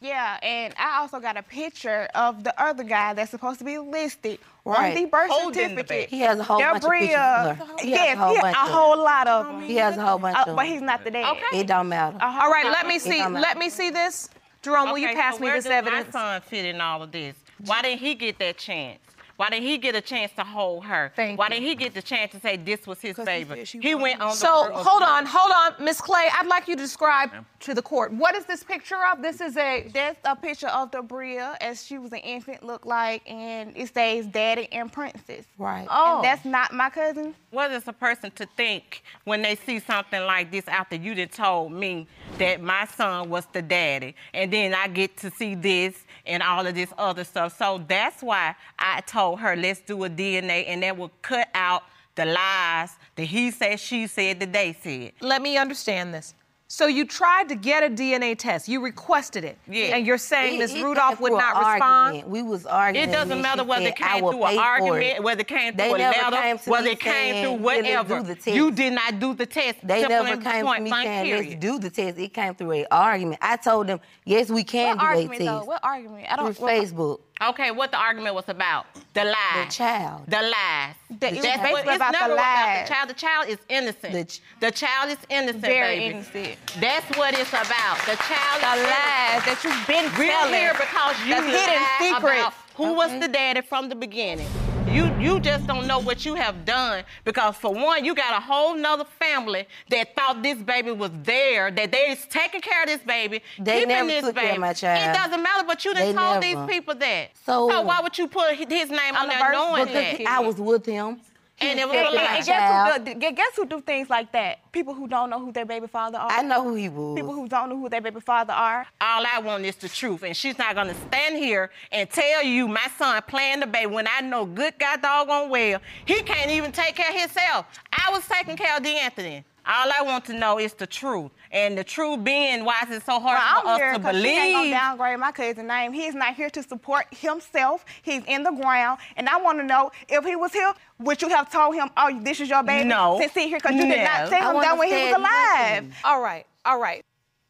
Yeah, 0.00 0.38
and 0.42 0.72
I 0.78 1.00
also 1.00 1.18
got 1.18 1.36
a 1.36 1.42
picture 1.42 2.08
of 2.14 2.44
the 2.44 2.54
other 2.62 2.84
guy 2.84 3.14
that's 3.14 3.32
supposed 3.32 3.58
to 3.58 3.64
be 3.64 3.78
listed 3.78 4.38
Right. 4.64 4.90
on 4.96 5.02
the 5.02 5.08
birth 5.08 5.28
Holding 5.30 5.52
the 5.52 5.60
certificate. 5.82 5.88
baby. 5.88 6.06
He 6.10 6.20
has 6.20 6.38
a 6.38 6.44
whole 6.44 6.60
bunch 6.60 6.84
of 6.84 6.90
pictures 6.90 7.08
Debria- 7.10 7.50
of 7.50 7.56
her. 7.58 7.76
He 7.80 7.90
yes, 7.90 8.08
has 8.08 8.18
a 8.18 8.20
whole 8.22 8.34
he- 8.34 8.40
bunch 8.40 8.56
a 8.56 8.60
of 8.60 8.68
whole 8.70 8.96
lot 8.98 9.26
of 9.26 9.46
them. 9.46 9.60
He 9.62 9.76
has 9.76 9.96
a 9.96 10.02
whole 10.06 10.18
bunch 10.18 10.36
Uh, 10.36 10.44
of 10.50 10.56
but 10.56 10.66
he's 10.66 10.82
not 10.82 11.02
the 11.04 11.10
dad. 11.10 11.36
Okay. 11.36 11.60
It 11.60 11.66
don't 11.66 11.88
matter. 11.88 12.16
A 12.20 12.30
whole 12.30 12.42
All 12.42 12.50
right, 12.50 12.66
let 12.66 12.86
me 12.86 12.98
see. 13.00 13.24
Let 13.26 13.58
me 13.58 13.70
see 13.70 13.90
this. 13.90 14.28
Jerome, 14.62 14.90
will 14.90 14.98
you 14.98 15.08
pass 15.14 15.34
so 15.34 15.40
me 15.40 15.46
where 15.46 15.54
this 15.56 15.64
does 15.64 15.72
evidence? 15.72 16.06
My 16.14 16.20
son 16.20 16.40
fit 16.42 16.64
in 16.66 16.80
all 16.80 17.02
of 17.02 17.10
this. 17.10 17.34
Why 17.64 17.82
didn't 17.82 18.00
he 18.00 18.14
get 18.14 18.38
that 18.38 18.56
chance? 18.58 18.98
Why 19.38 19.50
didn't 19.50 19.66
he 19.66 19.78
get 19.78 19.94
a 19.94 20.00
chance 20.00 20.32
to 20.32 20.42
hold 20.42 20.84
her? 20.86 21.12
Thank 21.14 21.38
Why 21.38 21.46
you. 21.46 21.50
didn't 21.50 21.66
he 21.68 21.74
get 21.76 21.94
the 21.94 22.02
chance 22.02 22.32
to 22.32 22.40
say 22.40 22.56
this 22.56 22.88
was 22.88 23.00
his 23.00 23.14
'Cause 23.14 23.28
he 23.28 23.44
baby? 23.44 23.54
said 23.60 23.68
she 23.68 23.78
He 23.78 23.94
went 23.94 24.20
on. 24.20 24.32
So 24.32 24.66
the 24.66 24.74
hold 24.74 25.00
on, 25.04 25.24
hold 25.26 25.52
on, 25.52 25.84
Miss 25.84 26.00
Clay. 26.00 26.28
I'd 26.36 26.48
like 26.48 26.66
you 26.66 26.74
to 26.74 26.82
describe 26.82 27.30
to 27.60 27.72
the 27.72 27.80
court 27.82 28.12
what 28.12 28.34
is 28.34 28.46
this 28.46 28.64
picture 28.64 28.98
of? 29.12 29.22
This 29.22 29.40
is 29.40 29.56
a 29.56 29.88
That's 29.94 30.18
a 30.24 30.34
picture 30.34 30.66
of 30.66 30.90
Debria 30.90 31.56
as 31.60 31.84
she 31.86 31.98
was 31.98 32.12
an 32.12 32.18
infant, 32.18 32.64
look 32.64 32.84
like, 32.84 33.22
and 33.30 33.72
it 33.76 33.94
says 33.94 34.26
daddy 34.26 34.66
and 34.72 34.92
princess. 34.92 35.44
Right. 35.56 35.86
oh. 35.88 36.16
And 36.16 36.24
that's 36.24 36.44
not 36.44 36.72
my 36.72 36.90
cousin. 36.90 37.36
What 37.50 37.70
is 37.70 37.86
a 37.86 37.92
person 37.92 38.32
to 38.32 38.46
think 38.56 39.04
when 39.22 39.40
they 39.42 39.54
see 39.54 39.78
something 39.78 40.20
like 40.24 40.50
this 40.50 40.66
after 40.66 40.96
you 40.96 41.14
done 41.14 41.28
told 41.28 41.70
me 41.72 42.08
that 42.38 42.60
my 42.60 42.86
son 42.86 43.30
was 43.30 43.46
the 43.52 43.62
daddy, 43.62 44.16
and 44.34 44.52
then 44.52 44.74
I 44.74 44.88
get 44.88 45.16
to 45.18 45.30
see 45.30 45.54
this 45.54 46.04
and 46.26 46.42
all 46.42 46.66
of 46.66 46.74
this 46.74 46.92
other 46.98 47.22
stuff? 47.22 47.56
So 47.56 47.78
that's 47.86 48.20
why 48.20 48.56
I 48.80 49.00
told 49.02 49.27
her 49.36 49.56
let's 49.56 49.80
do 49.80 50.04
a 50.04 50.10
DNA, 50.10 50.64
and 50.68 50.82
that 50.82 50.96
will 50.96 51.10
cut 51.22 51.48
out 51.54 51.82
the 52.14 52.24
lies 52.24 52.96
that 53.16 53.24
he 53.24 53.50
said, 53.50 53.78
she 53.78 54.06
said, 54.06 54.40
that 54.40 54.52
they 54.52 54.76
said. 54.82 55.12
Let 55.20 55.40
me 55.42 55.56
understand 55.56 56.12
this. 56.14 56.34
So 56.70 56.86
you 56.86 57.06
tried 57.06 57.48
to 57.48 57.54
get 57.54 57.82
a 57.82 57.88
DNA 57.88 58.36
test. 58.36 58.68
You 58.68 58.82
requested 58.84 59.42
it. 59.42 59.56
Yeah. 59.66 59.96
And 59.96 60.06
you're 60.06 60.18
saying 60.18 60.56
It- 60.56 60.58
Ms. 60.58 60.82
Rudolph 60.82 61.18
would 61.18 61.32
not 61.32 61.56
respond? 61.56 61.82
argument. 61.82 62.28
We 62.28 62.42
was 62.42 62.66
arguing. 62.66 63.08
It 63.08 63.10
doesn't 63.12 63.40
matter 63.40 63.64
whether 63.64 63.86
it 63.86 63.96
came 63.96 64.18
through 64.18 64.44
an 64.44 64.58
argument, 64.58 65.22
whether 65.22 65.40
it 65.40 65.48
came 65.48 65.74
They 65.76 65.86
through 65.88 65.94
a 65.94 65.98
never 65.98 66.18
letter, 66.30 66.36
came 66.42 66.58
to 66.58 66.70
whether 66.70 66.88
it 66.88 67.00
came 67.00 67.42
through 67.42 67.52
whatever. 67.64 68.18
do 68.18 68.22
the 68.26 68.34
test." 68.34 68.48
You 68.48 68.70
did 68.70 68.92
not 68.92 69.18
do 69.18 69.32
the 69.32 69.46
test. 69.46 69.78
They 69.82 70.00
Simple 70.02 70.24
never 70.24 70.42
came 70.42 70.66
point 70.66 70.76
to 70.80 70.82
me 70.84 70.90
blank, 70.90 71.06
saying, 71.06 71.36
let's 71.48 71.54
do 71.54 71.78
the 71.78 71.88
test. 71.88 72.18
It 72.18 72.34
came 72.34 72.54
through 72.54 72.72
an 72.72 72.86
argument. 72.90 73.38
I 73.40 73.56
told 73.56 73.86
them, 73.86 74.00
yes, 74.26 74.50
we 74.50 74.62
can 74.62 74.88
What 74.88 74.98
do 75.00 75.06
a 75.06 75.08
argument 75.08 75.38
test. 75.38 75.46
though? 75.46 75.64
What 75.64 75.80
argument? 75.82 76.26
I 76.30 76.36
don't. 76.36 76.54
Through 76.54 76.66
what- 76.66 76.74
Facebook. 76.74 77.20
Okay, 77.40 77.70
what 77.70 77.92
the 77.92 77.96
argument 77.98 78.34
was 78.34 78.48
about? 78.48 78.86
The 79.14 79.24
lies. 79.24 79.66
The 79.66 79.70
child. 79.70 80.22
The 80.26 80.42
lies. 80.42 80.94
The- 81.08 81.28
it 81.38 81.42
That's 81.42 81.58
what- 81.58 81.62
basically 81.84 81.94
it's 81.94 81.96
about 81.96 82.28
the 82.28 82.34
lies. 82.34 82.88
the 82.88 82.94
child. 82.94 83.08
The 83.10 83.14
child 83.14 83.48
is 83.48 83.58
innocent. 83.68 84.12
The 84.12 84.24
ch- 84.24 84.40
The 84.60 84.70
child 84.72 85.10
is 85.10 85.18
innocent, 85.30 85.60
Very 85.62 85.98
baby. 86.00 86.14
innocent. 86.16 86.58
That's 86.80 87.16
what 87.16 87.38
it's 87.38 87.50
about. 87.50 87.98
The 88.06 88.16
child 88.16 88.60
The 88.60 88.82
lies 88.82 89.44
that 89.46 89.60
you've 89.62 89.86
been 89.86 90.10
We're 90.18 90.32
telling. 90.32 90.54
here 90.54 90.72
because 90.74 91.16
you 91.26 91.34
hidden 91.34 91.52
lied 91.52 91.98
secrets. 92.00 92.40
about 92.40 92.54
who 92.74 92.92
was 92.94 93.12
the 93.20 93.28
daddy 93.28 93.60
from 93.60 93.88
the 93.88 93.94
beginning. 93.94 94.48
You 94.90 95.12
you 95.20 95.38
just 95.40 95.66
don't 95.66 95.86
know 95.86 95.98
what 95.98 96.24
you 96.24 96.34
have 96.34 96.64
done 96.64 97.04
because 97.24 97.56
for 97.56 97.72
one, 97.72 98.04
you 98.04 98.14
got 98.14 98.32
a 98.36 98.40
whole 98.40 98.74
nother 98.74 99.04
family 99.04 99.66
that 99.90 100.14
thought 100.16 100.42
this 100.42 100.58
baby 100.58 100.92
was 100.92 101.10
there, 101.24 101.70
that 101.70 101.92
they 101.92 102.10
is 102.10 102.24
taking 102.30 102.60
care 102.60 102.82
of 102.82 102.88
this 102.88 103.00
baby, 103.02 103.42
They 103.58 103.80
keeping 103.80 103.88
never 103.88 104.08
this 104.08 104.24
took 104.24 104.34
baby. 104.34 104.46
care 104.46 104.54
of 104.54 104.60
my 104.60 104.72
child. 104.72 105.10
It 105.10 105.18
doesn't 105.18 105.42
matter, 105.42 105.64
but 105.66 105.84
you 105.84 105.92
done 105.94 106.06
They 106.06 106.12
told 106.14 106.40
never. 106.42 106.66
these 106.66 106.74
people 106.76 106.94
that. 106.94 107.30
So- 107.44 107.66
why 107.82 108.00
would 108.00 108.16
you 108.16 108.28
put 108.28 108.54
his 108.54 108.90
name 108.90 109.14
on, 109.14 109.22
On 109.22 109.28
the 109.28 109.34
there 109.34 109.52
knowing 109.52 109.86
certificate. 109.86 110.10
that? 110.10 110.18
Because 110.18 110.34
I 110.34 110.40
was 110.40 110.56
with 110.56 110.86
him. 110.86 111.20
And 111.60 111.78
it 111.80 111.88
was 111.88 111.96
accepted 111.96 112.14
like- 112.16 112.30
my 112.30 112.36
And 112.36 112.46
guess 112.46 112.96
who, 112.98 113.20
do, 113.20 113.32
guess 113.36 113.56
who 113.56 113.66
do 113.66 113.80
things 113.80 114.08
like 114.08 114.30
that? 114.32 114.70
People 114.72 114.94
who 114.94 115.08
don't 115.08 115.28
know 115.30 115.40
who 115.40 115.50
their 115.52 115.64
baby 115.64 115.86
father 115.88 116.18
are. 116.18 116.30
I 116.30 116.42
know 116.42 116.62
who 116.62 116.74
he 116.74 116.88
was. 116.88 117.16
People 117.16 117.32
who 117.32 117.48
don't 117.48 117.68
know 117.70 117.76
who 117.76 117.88
their 117.88 118.00
baby 118.00 118.20
father 118.20 118.52
are. 118.52 118.86
All 119.00 119.24
I 119.26 119.40
want 119.40 119.64
is 119.64 119.74
the 119.76 119.88
truth. 119.88 120.22
And 120.22 120.36
she's 120.36 120.56
not 120.58 120.74
gonna 120.74 120.94
stand 121.08 121.36
here 121.36 121.70
and 121.90 122.08
tell 122.08 122.42
you 122.44 122.68
my 122.68 122.86
son 122.96 123.20
playing 123.26 123.60
the 123.60 123.66
baby 123.66 123.86
when 123.86 124.06
I 124.08 124.20
know 124.20 124.44
good 124.44 124.74
God 124.78 125.02
doggone 125.02 125.50
well. 125.50 125.80
He 126.04 126.22
can't 126.22 126.50
even 126.50 126.70
take 126.70 126.94
care 126.94 127.10
of 127.10 127.16
himself. 127.20 127.66
I 127.92 128.10
was 128.12 128.26
taking 128.28 128.56
care 128.56 128.76
of 128.76 128.82
D'Anthony. 128.82 129.44
All 129.68 129.90
I 129.92 130.00
want 130.02 130.24
to 130.26 130.32
know 130.32 130.58
is 130.58 130.72
the 130.72 130.86
truth. 130.86 131.30
And 131.52 131.76
the 131.76 131.84
truth 131.84 132.24
being 132.24 132.64
why 132.64 132.78
is 132.88 132.96
it 132.96 133.04
so 133.04 133.20
hard 133.20 133.38
Well, 133.38 133.62
for 133.62 133.68
I'm 133.68 133.76
here 133.78 133.90
us 133.90 133.96
to 133.96 133.98
because 134.00 134.22
she 134.22 134.28
ain't 134.28 134.54
gonna 134.54 134.70
downgrade 134.70 135.18
my 135.18 135.30
cousin's 135.30 135.68
name. 135.68 135.92
He's 135.92 136.14
not 136.14 136.34
here 136.34 136.48
to 136.48 136.62
support 136.62 137.06
himself. 137.10 137.84
He's 138.02 138.22
in 138.26 138.44
the 138.44 138.50
ground, 138.50 138.98
and 139.16 139.28
I 139.28 139.36
want 139.36 139.58
to 139.58 139.64
know 139.64 139.90
if 140.08 140.24
he 140.24 140.36
was 140.36 140.54
here, 140.54 140.72
would 141.00 141.20
you 141.20 141.28
have 141.28 141.52
told 141.52 141.74
him, 141.74 141.90
"Oh, 141.98 142.18
this 142.22 142.40
is 142.40 142.48
your 142.48 142.62
baby"? 142.62 142.88
No. 142.88 143.18
Since 143.20 143.34
he 143.34 143.48
here, 143.48 143.58
because 143.58 143.76
you 143.76 143.86
did 143.86 144.04
not 144.04 144.30
tell 144.30 144.48
him 144.48 144.54
wanna 144.54 144.66
that 144.68 144.78
when 144.78 144.88
he 144.88 144.94
was 144.94 145.16
alive. 145.16 145.84
nothing. 145.84 145.94
All 146.02 146.22
right, 146.22 146.46
all 146.64 146.80
right. 146.80 147.04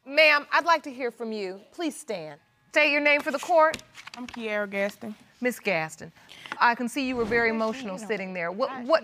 Ma'am, 0.05 0.45
I'd 0.51 0.65
like 0.65 0.83
to 0.83 0.91
hear 0.91 1.11
from 1.11 1.31
you. 1.31 1.61
Please 1.71 1.97
stand. 1.97 2.39
State 2.71 2.91
your 2.91 3.01
name 3.01 3.21
for 3.21 3.31
the 3.31 3.39
court. 3.39 3.81
I'm 4.17 4.27
Kiara 4.27 4.69
Gaston. 4.69 5.15
Miss 5.41 5.59
Gaston. 5.59 6.11
I 6.59 6.75
can 6.75 6.89
see 6.89 7.07
you 7.07 7.15
were 7.15 7.23
very 7.25 7.49
emotional 7.49 7.97
sitting 7.97 8.33
there. 8.33 8.51
What 8.51 8.71
what 8.83 9.03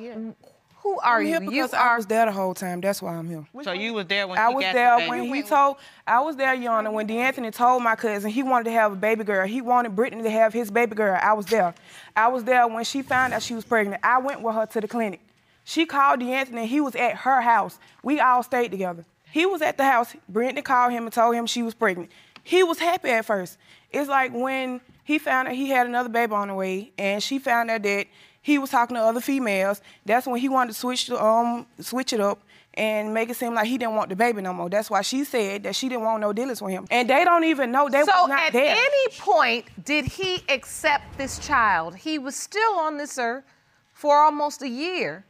who 0.85 0.99
are 0.99 1.17
I'm 1.17 1.21
you? 1.23 1.27
here 1.29 1.41
You 1.41 1.49
because 1.49 1.73
I 1.73 1.79
are 1.79 1.97
was 1.97 2.05
there 2.05 2.27
the 2.27 2.31
whole 2.31 2.53
time. 2.53 2.79
That's 2.79 3.01
why 3.01 3.15
I'm 3.15 3.27
here. 3.27 3.43
So 3.63 3.71
you 3.71 3.93
was 3.95 4.05
there 4.05 4.27
when 4.27 4.37
I 4.37 4.49
he 4.49 4.55
was 4.55 4.63
got 4.65 4.73
there 4.75 4.91
the 4.91 4.97
baby. 5.09 5.09
when 5.09 5.33
he 5.33 5.41
told. 5.41 5.77
I 6.05 6.19
was 6.19 6.35
there, 6.35 6.55
Yana, 6.55 6.93
when 6.93 7.07
D'Anthony 7.07 7.49
told 7.49 7.81
my 7.81 7.95
cousin 7.95 8.29
he 8.29 8.43
wanted 8.43 8.65
to 8.65 8.71
have 8.71 8.93
a 8.93 8.95
baby 8.95 9.23
girl. 9.23 9.47
He 9.47 9.61
wanted 9.61 9.95
Brittany 9.95 10.21
to 10.21 10.29
have 10.29 10.53
his 10.53 10.69
baby 10.69 10.93
girl. 10.95 11.17
I 11.19 11.33
was 11.33 11.47
there. 11.47 11.73
I 12.15 12.27
was 12.27 12.43
there 12.43 12.67
when 12.67 12.83
she 12.83 13.01
found 13.01 13.33
out 13.33 13.41
she 13.41 13.55
was 13.55 13.65
pregnant. 13.65 13.99
I 14.03 14.19
went 14.19 14.41
with 14.43 14.53
her 14.53 14.67
to 14.67 14.81
the 14.81 14.87
clinic. 14.87 15.21
She 15.63 15.87
called 15.87 16.19
D'Anthony. 16.19 16.67
He 16.67 16.79
was 16.79 16.95
at 16.95 17.15
her 17.15 17.41
house. 17.41 17.79
We 18.03 18.19
all 18.19 18.43
stayed 18.43 18.69
together. 18.69 19.05
He 19.31 19.47
was 19.47 19.63
at 19.63 19.77
the 19.77 19.85
house. 19.85 20.15
Brittany 20.29 20.61
called 20.61 20.91
him 20.93 21.05
and 21.05 21.11
told 21.11 21.35
him 21.35 21.47
she 21.47 21.63
was 21.63 21.73
pregnant. 21.73 22.11
He 22.43 22.61
was 22.61 22.77
happy 22.77 23.09
at 23.09 23.25
first. 23.25 23.57
It's 23.91 24.07
like 24.07 24.31
when 24.35 24.81
he 25.03 25.17
found 25.17 25.47
out 25.47 25.55
he 25.55 25.69
had 25.69 25.87
another 25.87 26.09
baby 26.09 26.33
on 26.33 26.49
the 26.49 26.53
way, 26.53 26.91
and 26.99 27.23
she 27.23 27.39
found 27.39 27.71
out 27.71 27.81
that 27.81 28.05
he 28.45 28.59
was 28.59 28.69
talking 28.69 28.95
to 28.95 29.01
other 29.01 29.21
females. 29.21 29.81
That's 30.05 30.27
when 30.27 30.39
he 30.39 30.49
wanted 30.49 30.73
to 30.73 30.77
switch 30.77 31.07
the, 31.07 31.19
um 31.21 31.65
switch 31.79 32.13
it 32.13 32.19
up 32.19 32.39
and 32.75 33.11
make 33.11 33.27
it 33.31 33.35
seem 33.37 33.55
like 33.55 33.65
he 33.65 33.79
didn't 33.79 33.95
want 33.95 34.09
the 34.09 34.15
baby 34.15 34.39
no 34.43 34.53
more. 34.53 34.69
That's 34.69 34.87
why 34.87 35.01
she 35.01 35.23
said 35.23 35.63
that 35.63 35.75
she 35.75 35.89
didn't 35.89 36.03
want 36.03 36.21
no 36.21 36.31
dealings 36.31 36.61
with 36.61 36.71
him. 36.71 36.85
And 36.91 37.09
they 37.09 37.25
don't 37.25 37.43
even 37.45 37.71
know 37.71 37.89
they 37.89 38.03
so 38.03 38.11
was 38.21 38.29
not 38.29 38.53
there. 38.53 38.67
So 38.67 38.71
at 38.71 38.75
there. 38.75 38.75
any 38.77 39.17
point 39.17 39.65
did 39.83 40.05
he 40.05 40.43
accept 40.47 41.17
this 41.17 41.39
child? 41.39 41.95
He 41.95 42.19
was 42.19 42.35
still 42.35 42.75
on 42.75 42.97
this 42.97 43.17
earth 43.17 43.45
for 43.93 44.15
almost 44.15 44.61
a 44.61 44.69
year, 44.69 45.25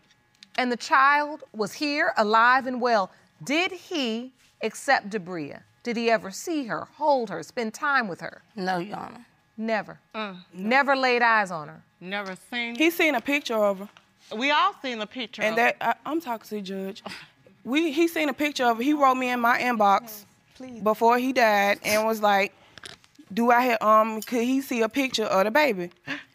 and 0.57 0.69
the 0.69 0.77
child 0.77 1.43
was 1.53 1.71
here, 1.71 2.11
alive 2.17 2.67
and 2.67 2.81
well. 2.81 3.11
Did 3.41 3.71
he 3.71 4.33
accept 4.61 5.09
Debria? 5.09 5.61
Did 5.83 5.95
he 5.95 6.11
ever 6.11 6.31
see 6.31 6.65
her, 6.65 6.89
hold 6.97 7.29
her, 7.29 7.43
spend 7.43 7.73
time 7.73 8.09
with 8.09 8.19
her? 8.19 8.41
No, 8.57 8.79
Your 8.79 8.97
Honor. 8.97 9.25
Never. 9.55 9.99
Mm. 10.13 10.37
Never 10.53 10.95
laid 10.97 11.21
eyes 11.21 11.49
on 11.51 11.69
her. 11.69 11.81
Never 12.05 12.35
seen. 12.51 12.75
he 12.75 12.89
seen 12.91 13.15
a 13.15 13.21
picture 13.21 13.55
of 13.55 13.79
her. 13.79 13.89
we 14.35 14.51
all 14.51 14.73
seen 14.81 14.99
the 14.99 15.07
picture. 15.07 15.41
And 15.41 15.53
of 15.53 15.55
that 15.57 15.77
I, 15.81 15.95
I'm 16.05 16.21
talking 16.21 16.47
to 16.49 16.55
the 16.55 16.61
judge. 16.61 17.03
We 17.63 17.91
he 17.91 18.07
seen 18.07 18.29
a 18.29 18.33
picture 18.33 18.65
of 18.65 18.77
her. 18.77 18.83
He 18.83 18.93
wrote 18.93 19.15
me 19.15 19.29
in 19.31 19.39
my 19.39 19.59
inbox 19.59 20.25
Please. 20.55 20.81
before 20.81 21.17
he 21.17 21.33
died 21.33 21.79
and 21.83 22.05
was 22.05 22.21
like, 22.21 22.53
"Do 23.33 23.49
I 23.51 23.61
have 23.61 23.81
um? 23.81 24.21
Could 24.21 24.43
he 24.43 24.61
see 24.61 24.81
a 24.81 24.89
picture 24.89 25.25
of 25.25 25.45
the 25.45 25.51
baby?" 25.51 25.89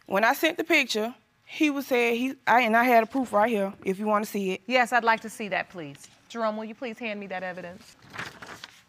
When 0.07 0.25
I 0.25 0.33
sent 0.33 0.57
the 0.57 0.65
picture, 0.65 1.15
he 1.45 1.69
was 1.69 1.87
saying 1.87 2.15
he 2.17 2.33
I 2.45 2.61
and 2.61 2.75
I 2.75 2.83
had 2.83 3.03
a 3.03 3.05
proof 3.07 3.31
right 3.31 3.49
here 3.49 3.71
if 3.85 3.97
you 3.97 4.07
want 4.07 4.25
to 4.25 4.29
see 4.29 4.51
it. 4.51 4.61
Yes, 4.67 4.91
I'd 4.91 5.05
like 5.05 5.21
to 5.21 5.29
see 5.29 5.47
that, 5.47 5.69
please. 5.69 6.09
Jerome, 6.27 6.57
will 6.57 6.65
you 6.65 6.75
please 6.75 6.99
hand 6.99 7.17
me 7.19 7.27
that 7.27 7.43
evidence? 7.43 7.95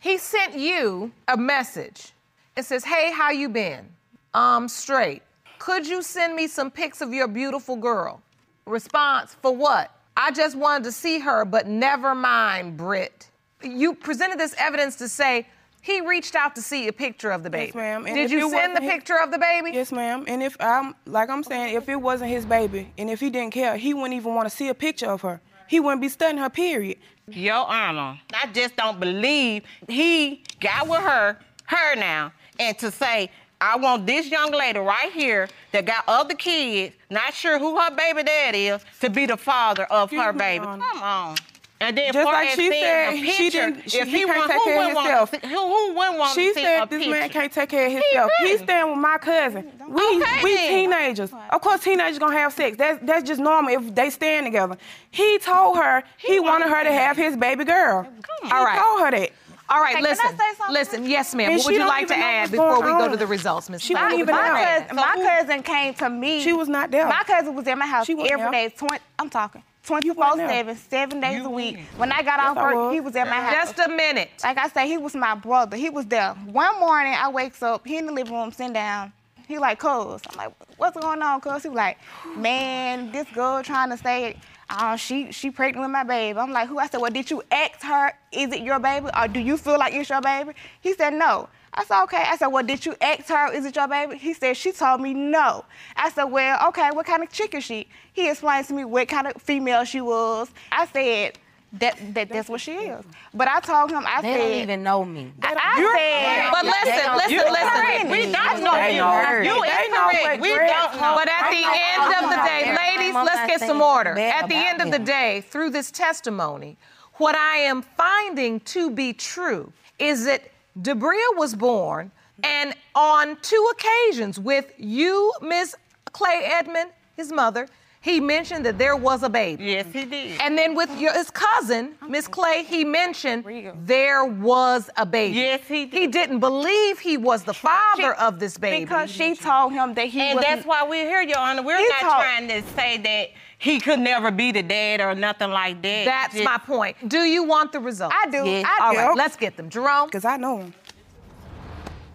He 0.01 0.19
sent 0.19 0.55
you 0.57 1.13
a 1.29 1.37
message. 1.37 2.11
It 2.57 2.65
says, 2.65 2.83
"Hey, 2.85 3.13
how 3.13 3.31
you 3.31 3.49
been? 3.49 3.89
Um, 4.35 4.69
straight. 4.69 5.23
Could 5.63 5.87
you 5.87 6.03
send 6.03 6.35
me 6.35 6.49
some 6.49 6.71
pics 6.73 7.01
of 7.01 7.13
your 7.15 7.29
beautiful 7.29 7.77
girl?" 7.77 8.21
Response: 8.67 9.37
For 9.43 9.55
what? 9.55 9.93
I 10.17 10.33
just 10.33 10.57
wanted 10.57 10.83
to 10.85 10.93
see 10.93 11.21
her, 11.21 11.45
but 11.45 11.69
never 11.69 12.15
mind, 12.17 12.77
Britt. 12.77 13.29
You 13.63 13.95
presented 13.95 14.39
this 14.41 14.55
evidence 14.59 14.97
to 14.97 15.09
say 15.09 15.47
he 15.81 16.01
reached 16.01 16.35
out 16.35 16.57
to 16.57 16.63
see 16.63 16.89
a 16.89 16.93
picture 16.93 17.31
of 17.31 17.45
the 17.45 17.51
baby. 17.51 17.67
Yes, 17.67 17.75
ma'am. 17.77 18.07
And 18.07 18.15
Did 18.17 18.31
you 18.33 18.41
send 18.41 18.53
the 18.53 18.57
wasn't 18.57 18.83
his- 18.83 18.93
picture 18.93 19.19
of 19.23 19.31
the 19.31 19.39
baby? 19.39 19.71
Yes, 19.73 19.93
ma'am. 19.93 20.25
And 20.27 20.43
if 20.43 20.57
I'm 20.59 20.95
like 21.07 21.31
I'm 21.31 21.45
saying, 21.45 21.75
if 21.77 21.89
it 21.89 21.97
wasn't 21.97 22.31
his 22.31 22.45
baby 22.45 22.93
and 22.99 23.09
if 23.09 23.21
he 23.21 23.31
didn't 23.31 23.53
care, 23.53 23.77
he 23.77 23.95
wouldn't 23.95 24.15
even 24.15 24.35
want 24.35 24.49
to 24.51 24.55
see 24.55 24.69
a 24.69 24.75
picture 24.75 25.11
of 25.11 25.21
her. 25.23 25.41
He 25.69 25.79
wouldn't 25.79 26.03
be 26.03 26.09
studying 26.09 26.39
her. 26.43 26.51
Period. 26.51 26.99
Your 27.29 27.65
Honor, 27.81 28.19
I 28.35 28.49
just 28.53 28.75
don't 28.77 28.99
believe 28.99 29.63
he 29.89 30.43
got 30.61 30.89
with 30.89 31.03
her, 31.03 31.39
her 31.67 31.95
now, 31.95 32.33
and 32.59 32.77
to 32.81 32.91
say, 32.91 33.31
I 33.63 33.77
want 33.77 34.07
this 34.07 34.29
young 34.29 34.51
lady 34.51 34.81
right 34.81 35.13
here 35.13 35.49
that 35.71 35.85
got 35.87 36.03
other 36.09 36.35
kids, 36.35 36.97
not 37.11 37.33
sure 37.33 37.61
who 37.61 37.79
her 37.79 37.95
baby 37.95 38.25
dad 38.25 38.57
is, 38.57 38.85
to 39.01 39.09
be 39.09 39.25
the 39.27 39.37
father 39.37 39.85
of 39.85 40.09
Excuse 40.09 40.25
her 40.25 40.33
baby. 40.33 40.65
Honor. 40.65 40.85
Come 40.93 41.03
on. 41.03 41.37
And 41.81 41.97
then 41.99 42.13
Just 42.13 42.27
like 42.27 42.51
she 42.51 42.71
said, 42.71 43.13
a 43.13 43.17
she 43.33 43.51
didn't- 43.51 43.91
she- 43.91 43.99
if 43.99 44.07
he 44.09 44.19
he 44.19 44.25
can't 44.25 44.39
want, 44.39 44.51
take 44.53 44.63
care 44.65 44.81
of 44.83 44.87
himself. 44.97 45.31
see, 45.31 45.39
who, 45.49 45.57
who 45.57 45.95
wouldn't 45.95 46.19
want 46.19 46.35
She 46.35 46.49
to 46.49 46.55
see 46.55 46.63
said 46.63 46.89
this 46.91 46.99
picture? 46.99 47.11
man 47.11 47.29
can't 47.31 47.53
take 47.53 47.69
care 47.71 47.87
of 47.87 47.93
himself. 47.93 48.31
He's 48.41 48.61
staying 48.61 48.89
with 48.91 48.99
my 48.99 49.19
cousin. 49.19 49.73
We 49.89 50.03
Okay, 50.23 50.41
we 50.45 50.55
then. 50.55 50.69
teenagers. 50.69 51.33
Of 51.51 51.61
course, 51.61 51.83
teenagers 51.83 52.19
gonna 52.21 52.37
have 52.39 52.53
sex. 52.53 52.77
That's 52.77 52.99
that's 53.05 53.25
just 53.29 53.41
normal 53.41 53.73
if 53.75 53.95
they 53.97 54.11
stand 54.11 54.47
together. 54.47 54.77
He 55.11 55.39
told 55.39 55.77
her 55.77 56.05
he, 56.19 56.39
wanted 56.41 56.69
her 56.69 56.85
to 56.85 56.93
have 56.93 57.17
his 57.17 57.37
baby 57.37 57.65
girl. 57.65 58.05
Come 58.05 58.49
He 58.49 58.51
All 58.53 58.65
right. 58.65 58.79
told 58.81 59.01
her 59.01 59.11
that. 59.13 59.31
All 59.73 59.81
right, 59.81 59.97
Hey, 59.97 60.03
can 60.03 60.07
I 60.07 60.11
listen. 60.11 60.39
say 60.39 60.45
something? 60.59 60.75
Listen, 60.75 61.07
yes, 61.07 61.35
ma'am. 61.35 61.49
And 61.51 61.57
What 61.59 61.65
would 61.67 61.75
you 61.75 61.87
like 61.87 62.07
to 62.09 62.17
add 62.17 62.51
before 62.51 62.77
we 62.83 62.91
go 62.91 63.09
to 63.09 63.17
the 63.17 63.27
results, 63.27 63.71
Miss 63.71 63.81
She 63.83 63.95
Black? 63.95 64.11
don't 64.11 64.19
even 64.21 64.35
my 64.35 64.49
know. 64.49 64.65
cousin, 64.83 64.97
my 64.97 65.15
cousin 65.17 65.63
came 65.63 65.95
to 65.95 66.11
me. 66.11 66.43
She 66.43 66.53
was 66.53 66.69
not 66.69 66.91
there. 66.91 67.07
My 67.09 67.23
cousin 67.27 67.55
was 67.55 67.67
at 67.67 67.79
my 67.79 67.87
house 67.87 68.07
She 68.07 68.15
wasn't 68.15 68.33
every 68.41 68.51
there. 68.51 68.69
day. 68.69 68.75
20, 68.77 68.99
I'm 69.19 69.31
talking 69.31 69.63
24 69.85 70.37
7, 70.37 70.77
seven 70.77 71.21
days 71.21 71.39
You 71.39 71.47
a 71.47 71.51
week. 71.51 71.77
weren't. 71.77 71.99
When 71.99 72.13
I 72.13 72.23
got 72.23 72.39
off 72.39 72.57
work, 72.57 72.75
was. 72.75 72.95
he 72.95 73.01
was 73.01 73.17
at 73.17 73.27
my 73.29 73.41
house. 73.41 73.55
Just 73.55 73.79
a 73.79 73.89
minute. 73.89 74.29
Like 74.45 74.59
I 74.59 74.69
said, 74.69 74.85
he 74.85 74.99
was 74.99 75.15
my 75.15 75.35
brother. 75.35 75.77
He 75.79 75.89
was 75.89 76.05
there. 76.05 76.35
One 76.35 76.79
morning, 76.79 77.15
I 77.17 77.29
wakes 77.31 77.63
up, 77.63 77.87
he 77.87 77.97
in 77.97 78.05
the 78.07 78.13
living 78.13 78.35
room, 78.35 78.53
sitting 78.53 78.75
down. 78.75 79.13
He 79.49 79.59
like, 79.59 79.79
cuz. 79.79 80.21
I'm 80.31 80.37
like, 80.37 80.53
what's 80.77 80.97
going 80.99 81.21
on, 81.23 81.41
cuz? 81.41 81.63
He 81.63 81.69
was 81.71 81.77
like, 81.77 81.99
man, 82.37 83.11
this 83.11 83.27
girl 83.35 83.63
trying 83.63 83.91
to 83.91 83.97
say, 83.97 84.37
oh, 84.81 84.97
she 84.97 85.33
she 85.33 85.51
pregnant 85.51 85.85
with 85.85 85.91
my 85.93 86.05
baby. 86.05 86.39
I'm 86.39 86.51
like, 86.53 86.69
who? 86.69 86.79
I 86.79 86.87
said, 86.87 87.01
well, 87.01 87.11
did 87.11 87.31
you 87.31 87.43
ask 87.51 87.81
her, 87.83 88.13
is 88.33 88.53
it 88.53 88.63
your 88.63 88.79
baby? 88.79 89.09
Or 89.19 89.29
do 89.29 89.41
you 89.41 89.57
feel 89.57 89.79
like 89.79 89.95
it's 89.95 90.09
your 90.11 90.21
baby? 90.21 90.53
He 90.81 90.95
said, 90.95 91.15
no. 91.15 91.49
I 91.75 91.85
said, 91.85 92.03
okay. 92.05 92.23
I 92.27 92.37
said, 92.37 92.49
well, 92.49 92.63
did 92.63 92.85
you 92.85 92.95
ask 93.01 93.29
her, 93.29 93.51
is 93.53 93.65
it 93.65 93.75
your 93.77 93.89
baby? 93.89 94.19
He 94.19 94.35
said, 94.35 94.57
she 94.57 94.73
told 94.73 95.01
me 95.01 95.15
no. 95.15 95.65
I 95.97 96.11
said, 96.11 96.25
well, 96.25 96.69
okay, 96.69 96.91
what 96.93 97.07
kind 97.07 97.23
of 97.23 97.31
chick 97.31 97.55
is 97.55 97.65
she? 97.65 97.89
He 98.13 98.29
explained 98.29 98.67
to 98.69 98.75
me 98.75 98.85
what 98.85 99.09
kind 99.09 99.27
of 99.27 99.41
female 99.41 99.85
she 99.85 100.03
was. 100.03 100.51
I 100.71 100.87
said, 100.87 101.39
that, 101.81 101.97
that 102.13 102.29
that's 102.29 102.51
what 102.51 102.61
she 102.61 102.73
is. 102.73 103.03
But 103.33 103.49
I 103.49 103.61
told 103.61 103.91
him, 103.91 104.05
I 104.07 104.21
They 104.21 104.33
said, 104.33 104.39
don't 104.39 104.61
even 104.61 104.83
know 104.83 105.05
me. 105.07 105.33
I, 105.41 105.57
I 105.57 105.81
said, 105.81 106.53
But 106.53 106.65
listen, 106.69 107.17
listen, 107.17 107.33
you 107.33 107.41
listen. 107.49 107.73
correct 107.73 108.11
We 108.13 108.29
don't 108.29 108.61
know 108.61 108.77
you. 108.93 109.01
You 109.49 109.57
They 109.65 109.89
know 109.89 110.09
incorrect. 110.13 110.43
We 110.43 110.53
don't 110.53 110.93
know. 111.01 111.17
But 111.17 111.29
at 111.33 111.49
the 111.49 111.65
end 111.65 112.03
of 112.13 112.25
the 112.29 112.41
day, 112.45 112.69
I'm 112.69 112.77
ladies, 112.77 113.15
not 113.17 113.32
let's 113.47 113.61
get 113.61 113.69
some 113.69 113.81
order. 113.81 114.19
At 114.19 114.49
the 114.49 114.55
end 114.55 114.81
of 114.81 114.91
the 114.91 114.99
day, 114.99 115.43
through 115.49 115.71
this 115.71 115.91
testimony, 115.91 116.77
What 117.15 117.37
I 117.37 117.59
am 117.59 117.83
finding 117.83 118.61
to 118.61 118.91
be 118.91 119.13
true 119.13 119.73
is 119.99 120.25
that 120.25 120.51
Debria 120.81 121.37
was 121.37 121.55
born, 121.55 122.11
and 122.43 122.75
on 122.95 123.37
two 123.43 123.73
occasions 123.73 124.41
with 124.41 124.73
you, 124.79 125.33
Miss 125.43 125.77
Clay 126.13 126.43
Edmond, 126.45 126.91
his 127.15 127.31
mother, 127.31 127.69
he 128.03 128.21
mentioned 128.21 128.67
that 128.67 128.79
there 128.79 128.97
was 128.97 129.23
a 129.23 129.29
baby. 129.31 129.65
Yes, 129.65 129.87
he 129.93 130.05
did. 130.05 130.41
And 130.41 130.59
then 130.59 130.75
with 130.75 130.91
your, 131.01 131.13
his 131.15 131.31
cousin, 131.31 131.95
Miss 132.09 132.27
Clay, 132.29 132.65
he 132.65 132.85
mentioned 132.85 133.45
there 133.87 134.25
was 134.25 134.91
a 134.97 135.07
baby. 135.07 135.37
Yes, 135.37 135.61
he 135.69 135.87
did. 135.87 135.99
He 136.01 136.07
didn't 136.09 136.41
believe 136.41 136.99
he 136.99 137.17
was 137.17 137.45
the 137.45 137.55
father 137.55 138.13
of 138.15 138.39
this 138.41 138.59
baby. 138.59 138.85
Because 138.85 139.09
she 139.11 139.35
told 139.37 139.73
him 139.73 139.95
that 139.95 140.09
he 140.09 140.21
And 140.21 140.37
wasn't- 140.37 140.55
that's 140.57 140.67
why 140.67 140.83
we're 140.83 141.07
here, 141.09 141.23
Your 141.23 141.39
Honor. 141.39 141.63
We're 141.63 141.79
He 141.79 141.89
not 141.89 142.01
told- 142.01 142.13
trying 142.15 142.49
to 142.49 142.63
say 142.75 142.99
that 142.99 143.31
he 143.59 143.79
could 143.79 144.01
never 144.01 144.33
be 144.33 144.51
the 144.51 144.65
dad 144.65 145.01
or 145.01 145.15
nothing 145.15 145.51
like 145.53 145.81
that. 145.83 146.05
That's 146.05 146.33
Just- 146.35 146.45
my 146.45 146.59
point. 146.59 146.97
Do 147.09 147.21
you 147.21 147.45
want 147.45 147.71
the 147.71 147.79
results? 147.79 148.17
I 148.21 148.29
do. 148.29 148.45
Yeah. 148.45 148.65
I 148.67 148.85
All 148.87 148.93
do. 148.95 148.99
right, 148.99 149.17
let's 149.17 149.37
get 149.37 149.57
them. 149.57 149.69
Jerome. 149.71 150.07
Because 150.07 150.25
I 150.25 150.37
know 150.37 150.59
him. 150.59 150.75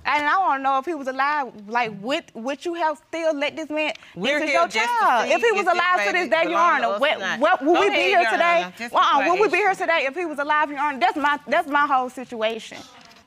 And 0.07 0.25
I 0.25 0.37
want 0.39 0.59
to 0.59 0.63
know 0.63 0.77
if 0.79 0.85
he 0.85 0.95
was 0.95 1.07
alive. 1.07 1.51
Like, 1.67 1.91
would 2.01 2.23
would 2.33 2.63
you 2.63 2.75
have 2.75 2.97
still 3.09 3.35
let 3.35 3.57
this 3.57 3.69
man? 3.69 3.91
We're 4.15 4.39
this 4.39 4.49
is 4.49 4.53
your 4.53 4.67
just 4.69 4.87
child. 4.87 5.29
If 5.29 5.41
he 5.41 5.51
was 5.51 5.67
alive 5.67 6.05
to 6.05 6.13
this 6.13 6.29
day, 6.29 6.49
Your 6.49 6.57
Honor, 6.57 6.97
what, 6.97 7.19
what 7.39 7.61
would 7.61 7.73
Go 7.75 7.81
we 7.81 7.87
ahead, 7.87 7.97
be 7.97 8.03
here 8.03 8.21
Your 8.21 8.31
today? 8.31 8.63
Honor. 8.63 8.89
Uh-uh, 8.93 9.29
would 9.29 9.39
we 9.41 9.47
be 9.49 9.57
here 9.57 9.75
today 9.75 10.05
if 10.07 10.15
he 10.15 10.23
was 10.25 10.39
alive, 10.39 10.69
Your 10.71 10.79
Honor? 10.79 10.99
That's 10.99 11.17
my 11.17 11.37
that's 11.47 11.67
my 11.67 11.85
whole 11.85 12.09
situation. 12.09 12.77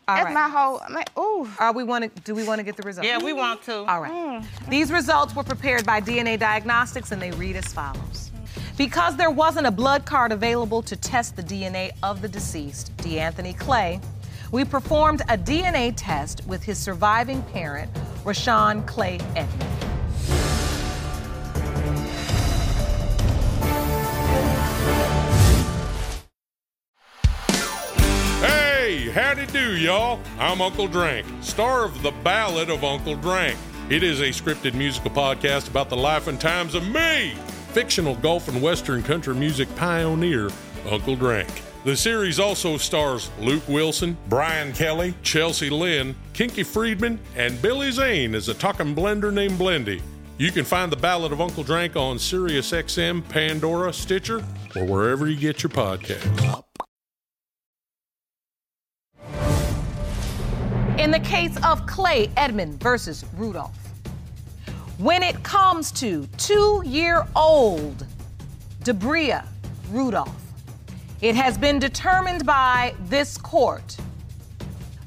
All 0.08 0.16
that's 0.16 0.24
right. 0.24 0.34
my 0.34 0.48
whole. 0.48 0.80
I'm 0.86 0.94
like, 0.94 1.18
ooh. 1.18 1.46
Are 1.58 1.72
we 1.74 1.84
want 1.84 2.16
to? 2.16 2.22
Do 2.22 2.34
we 2.34 2.44
want 2.44 2.60
to 2.60 2.64
get 2.64 2.78
the 2.78 2.82
results? 2.82 3.06
Yeah, 3.06 3.18
we 3.18 3.34
want 3.34 3.62
to. 3.64 3.84
All 3.84 4.00
right. 4.00 4.10
Mm. 4.42 4.70
These 4.70 4.90
results 4.90 5.36
were 5.36 5.44
prepared 5.44 5.84
by 5.84 6.00
DNA 6.00 6.38
Diagnostics 6.38 7.12
and 7.12 7.20
they 7.20 7.30
read 7.32 7.56
as 7.56 7.72
follows. 7.74 8.30
Because 8.78 9.16
there 9.16 9.30
wasn't 9.30 9.66
a 9.66 9.70
blood 9.70 10.06
card 10.06 10.32
available 10.32 10.80
to 10.82 10.96
test 10.96 11.36
the 11.36 11.42
DNA 11.42 11.90
of 12.02 12.22
the 12.22 12.28
deceased, 12.28 12.96
DeAnthony 12.96 13.56
Clay, 13.58 14.00
we 14.52 14.64
performed 14.64 15.22
a 15.22 15.38
DNA 15.38 15.92
test 15.96 16.42
with 16.46 16.62
his 16.62 16.78
surviving 16.78 17.42
parent, 17.44 17.92
Rashawn 18.24 18.86
Clay 18.86 19.20
Edmond. 19.36 19.62
Hey, 28.40 29.10
howdy 29.10 29.46
do, 29.46 29.76
y'all. 29.76 30.20
I'm 30.38 30.60
Uncle 30.60 30.88
Drank, 30.88 31.26
star 31.42 31.84
of 31.84 32.02
The 32.02 32.10
Ballad 32.10 32.70
of 32.70 32.82
Uncle 32.82 33.16
Drank. 33.16 33.56
It 33.88 34.02
is 34.02 34.20
a 34.20 34.28
scripted 34.28 34.74
musical 34.74 35.10
podcast 35.10 35.68
about 35.68 35.88
the 35.90 35.96
life 35.96 36.26
and 36.26 36.40
times 36.40 36.74
of 36.74 36.88
me, 36.88 37.34
fictional 37.72 38.16
golf 38.16 38.48
and 38.48 38.60
Western 38.60 39.02
country 39.02 39.34
music 39.34 39.74
pioneer, 39.76 40.50
Uncle 40.88 41.16
Drank. 41.16 41.69
The 41.82 41.96
series 41.96 42.38
also 42.38 42.76
stars 42.76 43.30
Luke 43.38 43.66
Wilson, 43.66 44.14
Brian 44.28 44.74
Kelly, 44.74 45.14
Chelsea 45.22 45.70
Lynn, 45.70 46.14
Kinky 46.34 46.62
Friedman, 46.62 47.18
and 47.36 47.60
Billy 47.62 47.90
Zane 47.90 48.34
as 48.34 48.48
a 48.50 48.54
talking 48.54 48.94
blender 48.94 49.32
named 49.32 49.58
Blendy. 49.58 50.02
You 50.36 50.52
can 50.52 50.66
find 50.66 50.92
The 50.92 50.96
Ballad 50.96 51.32
of 51.32 51.40
Uncle 51.40 51.62
Drank 51.62 51.96
on 51.96 52.18
SiriusXM, 52.18 53.26
Pandora, 53.30 53.94
Stitcher, 53.94 54.44
or 54.76 54.84
wherever 54.84 55.26
you 55.26 55.36
get 55.36 55.62
your 55.62 55.70
podcasts. 55.70 56.64
In 60.98 61.10
the 61.10 61.20
case 61.20 61.56
of 61.64 61.86
Clay 61.86 62.30
Edmond 62.36 62.78
versus 62.78 63.24
Rudolph, 63.36 63.74
when 64.98 65.22
it 65.22 65.42
comes 65.42 65.90
to 65.92 66.28
two 66.36 66.82
year 66.84 67.26
old 67.34 68.06
Debria 68.82 69.46
Rudolph, 69.90 70.39
it 71.22 71.34
has 71.34 71.56
been 71.58 71.78
determined 71.78 72.46
by 72.46 72.94
this 73.08 73.36
court 73.36 73.96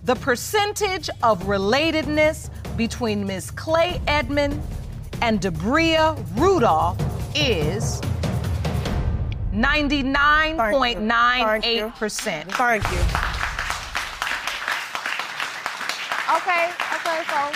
the 0.04 0.14
percentage 0.16 1.10
of 1.24 1.42
relatedness 1.44 2.50
between 2.76 3.26
Ms. 3.26 3.50
Clay 3.52 4.02
Edmond 4.06 4.62
and 5.22 5.40
Debria 5.40 6.18
Rudolph 6.38 7.00
is 7.34 8.02
99.98%. 9.54 12.52
Thank 12.52 12.84
you. 12.92 13.00
Okay. 16.36 16.70
Okay. 16.96 17.24
So. 17.30 17.52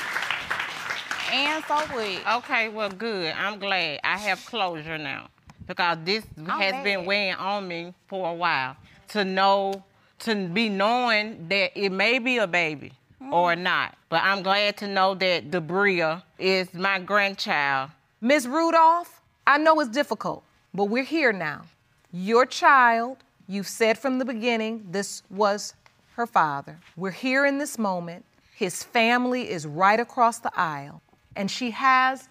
And 1.34 1.64
so 1.66 1.76
what? 1.94 2.22
Okay, 2.38 2.70
well, 2.70 2.90
good. 2.90 3.34
I'm 3.38 3.60
glad. 3.60 4.00
I 4.06 4.18
have 4.18 4.46
closure 4.46 4.98
now 4.98 5.28
because 5.68 5.98
this 6.04 6.24
has 6.48 6.84
been 6.84 7.06
weighing 7.06 7.36
on 7.36 7.68
me 7.68 7.94
for 8.08 8.30
a 8.30 8.34
while 8.34 8.76
to 9.10 9.24
know, 9.24 9.84
to 10.20 10.48
be 10.48 10.70
knowing 10.70 11.48
that 11.50 11.72
it 11.76 11.90
may 11.90 12.20
be 12.20 12.38
a 12.38 12.48
baby 12.48 12.94
mm-hmm. 13.22 13.34
or 13.34 13.56
not. 13.56 13.96
But 14.10 14.24
I'm 14.24 14.42
glad 14.42 14.78
to 14.78 14.88
know 14.88 15.14
that 15.16 15.52
Debria 15.52 16.24
is 16.40 16.74
my 16.74 17.00
grandchild. 17.00 17.92
Ms. 18.22 18.48
Rudolph, 18.48 19.22
I 19.46 19.58
know 19.58 19.80
it's 19.80 19.90
difficult, 19.90 20.44
but 20.74 20.86
we're 20.86 21.04
here 21.04 21.34
now. 21.34 21.64
Your 22.12 22.46
child, 22.46 23.18
you've 23.48 23.68
said 23.68 23.98
from 23.98 24.18
the 24.18 24.26
beginning 24.26 24.88
this 24.90 25.22
was 25.30 25.74
her 26.16 26.26
father. 26.26 26.80
We're 26.96 27.12
here 27.12 27.46
in 27.46 27.58
this 27.58 27.78
moment. 27.78 28.26
His 28.56 28.84
family 28.84 29.52
is 29.52 29.68
right 29.68 30.00
across 30.00 30.40
the 30.40 30.52
aisle, 30.56 31.02
and 31.36 31.52
she 31.52 31.72
has 31.72 32.28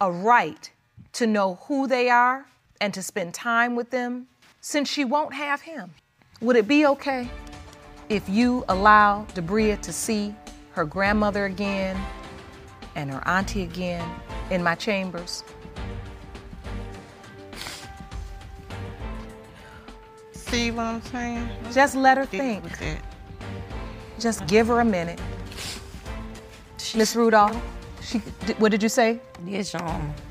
a 0.00 0.10
right 0.10 0.70
to 1.12 1.26
know 1.26 1.58
who 1.66 1.86
they 1.86 2.08
are 2.08 2.46
and 2.80 2.94
to 2.94 3.02
spend 3.02 3.34
time 3.34 3.74
with 3.76 3.90
them 3.90 4.26
since 4.60 4.88
she 4.88 5.04
won't 5.04 5.34
have 5.34 5.60
him. 5.60 5.92
Would 6.40 6.56
it 6.56 6.68
be 6.68 6.86
okay 6.86 7.28
if 8.08 8.28
you 8.28 8.64
allow 8.68 9.26
Debria 9.34 9.80
to 9.82 9.92
see 9.92 10.34
her 10.72 10.84
grandmother 10.84 11.46
again 11.46 12.00
and 12.94 13.10
her 13.10 13.26
auntie 13.26 13.62
again 13.62 14.08
in 14.50 14.62
my 14.62 14.74
chambers? 14.74 15.44
See 20.32 20.70
what 20.70 20.84
I'm 20.84 21.02
saying? 21.02 21.48
Just 21.72 21.94
let 21.94 22.16
her 22.16 22.24
think. 22.24 22.64
Just 24.18 24.46
give 24.46 24.68
her 24.68 24.80
a 24.80 24.84
minute. 24.84 25.20
Miss 26.96 27.14
Rudolph, 27.14 27.60
she, 28.08 28.18
what 28.58 28.70
did 28.70 28.82
you 28.82 28.88
say? 28.88 29.20
Yes, 29.44 29.72
Your 29.72 29.82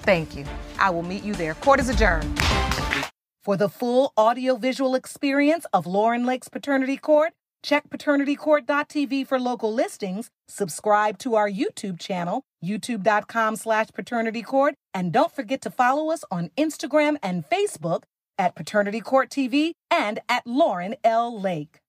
Thank 0.02 0.36
you. 0.36 0.46
I 0.80 0.90
will 0.90 1.04
meet 1.04 1.24
you 1.24 1.34
there. 1.36 1.54
Court 1.56 1.80
is 1.80 1.90
adjourned. 1.90 2.40
For 3.44 3.56
the 3.56 3.70
full 3.70 4.14
audiovisual 4.18 4.96
experience 4.96 5.66
of 5.72 5.86
Lauren 5.86 6.26
Lake's 6.26 6.50
Paternity 6.50 6.98
Court, 6.98 7.34
check 7.64 7.90
paternitycourt.tv 7.90 9.26
for 9.26 9.40
local 9.40 9.74
listings, 9.74 10.30
subscribe 10.48 11.18
to 11.20 11.36
our 11.36 11.50
YouTube 11.50 12.00
channel, 12.00 12.44
youtube.com 12.64 13.56
slash 13.56 13.88
paternitycourt, 13.88 14.74
and 14.94 15.14
don't 15.14 15.32
forget 15.32 15.62
to 15.62 15.70
follow 15.70 16.12
us 16.12 16.26
on 16.30 16.50
Instagram 16.58 17.18
and 17.24 17.46
Facebook 17.50 18.04
at 18.38 18.56
Paternity 18.56 19.00
Court 19.00 19.30
TV 19.30 19.72
and 19.90 20.20
at 20.28 20.46
Lauren 20.46 20.96
L. 21.04 21.40
Lake. 21.40 21.80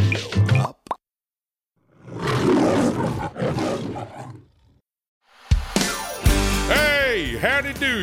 Hey, 0.00 0.29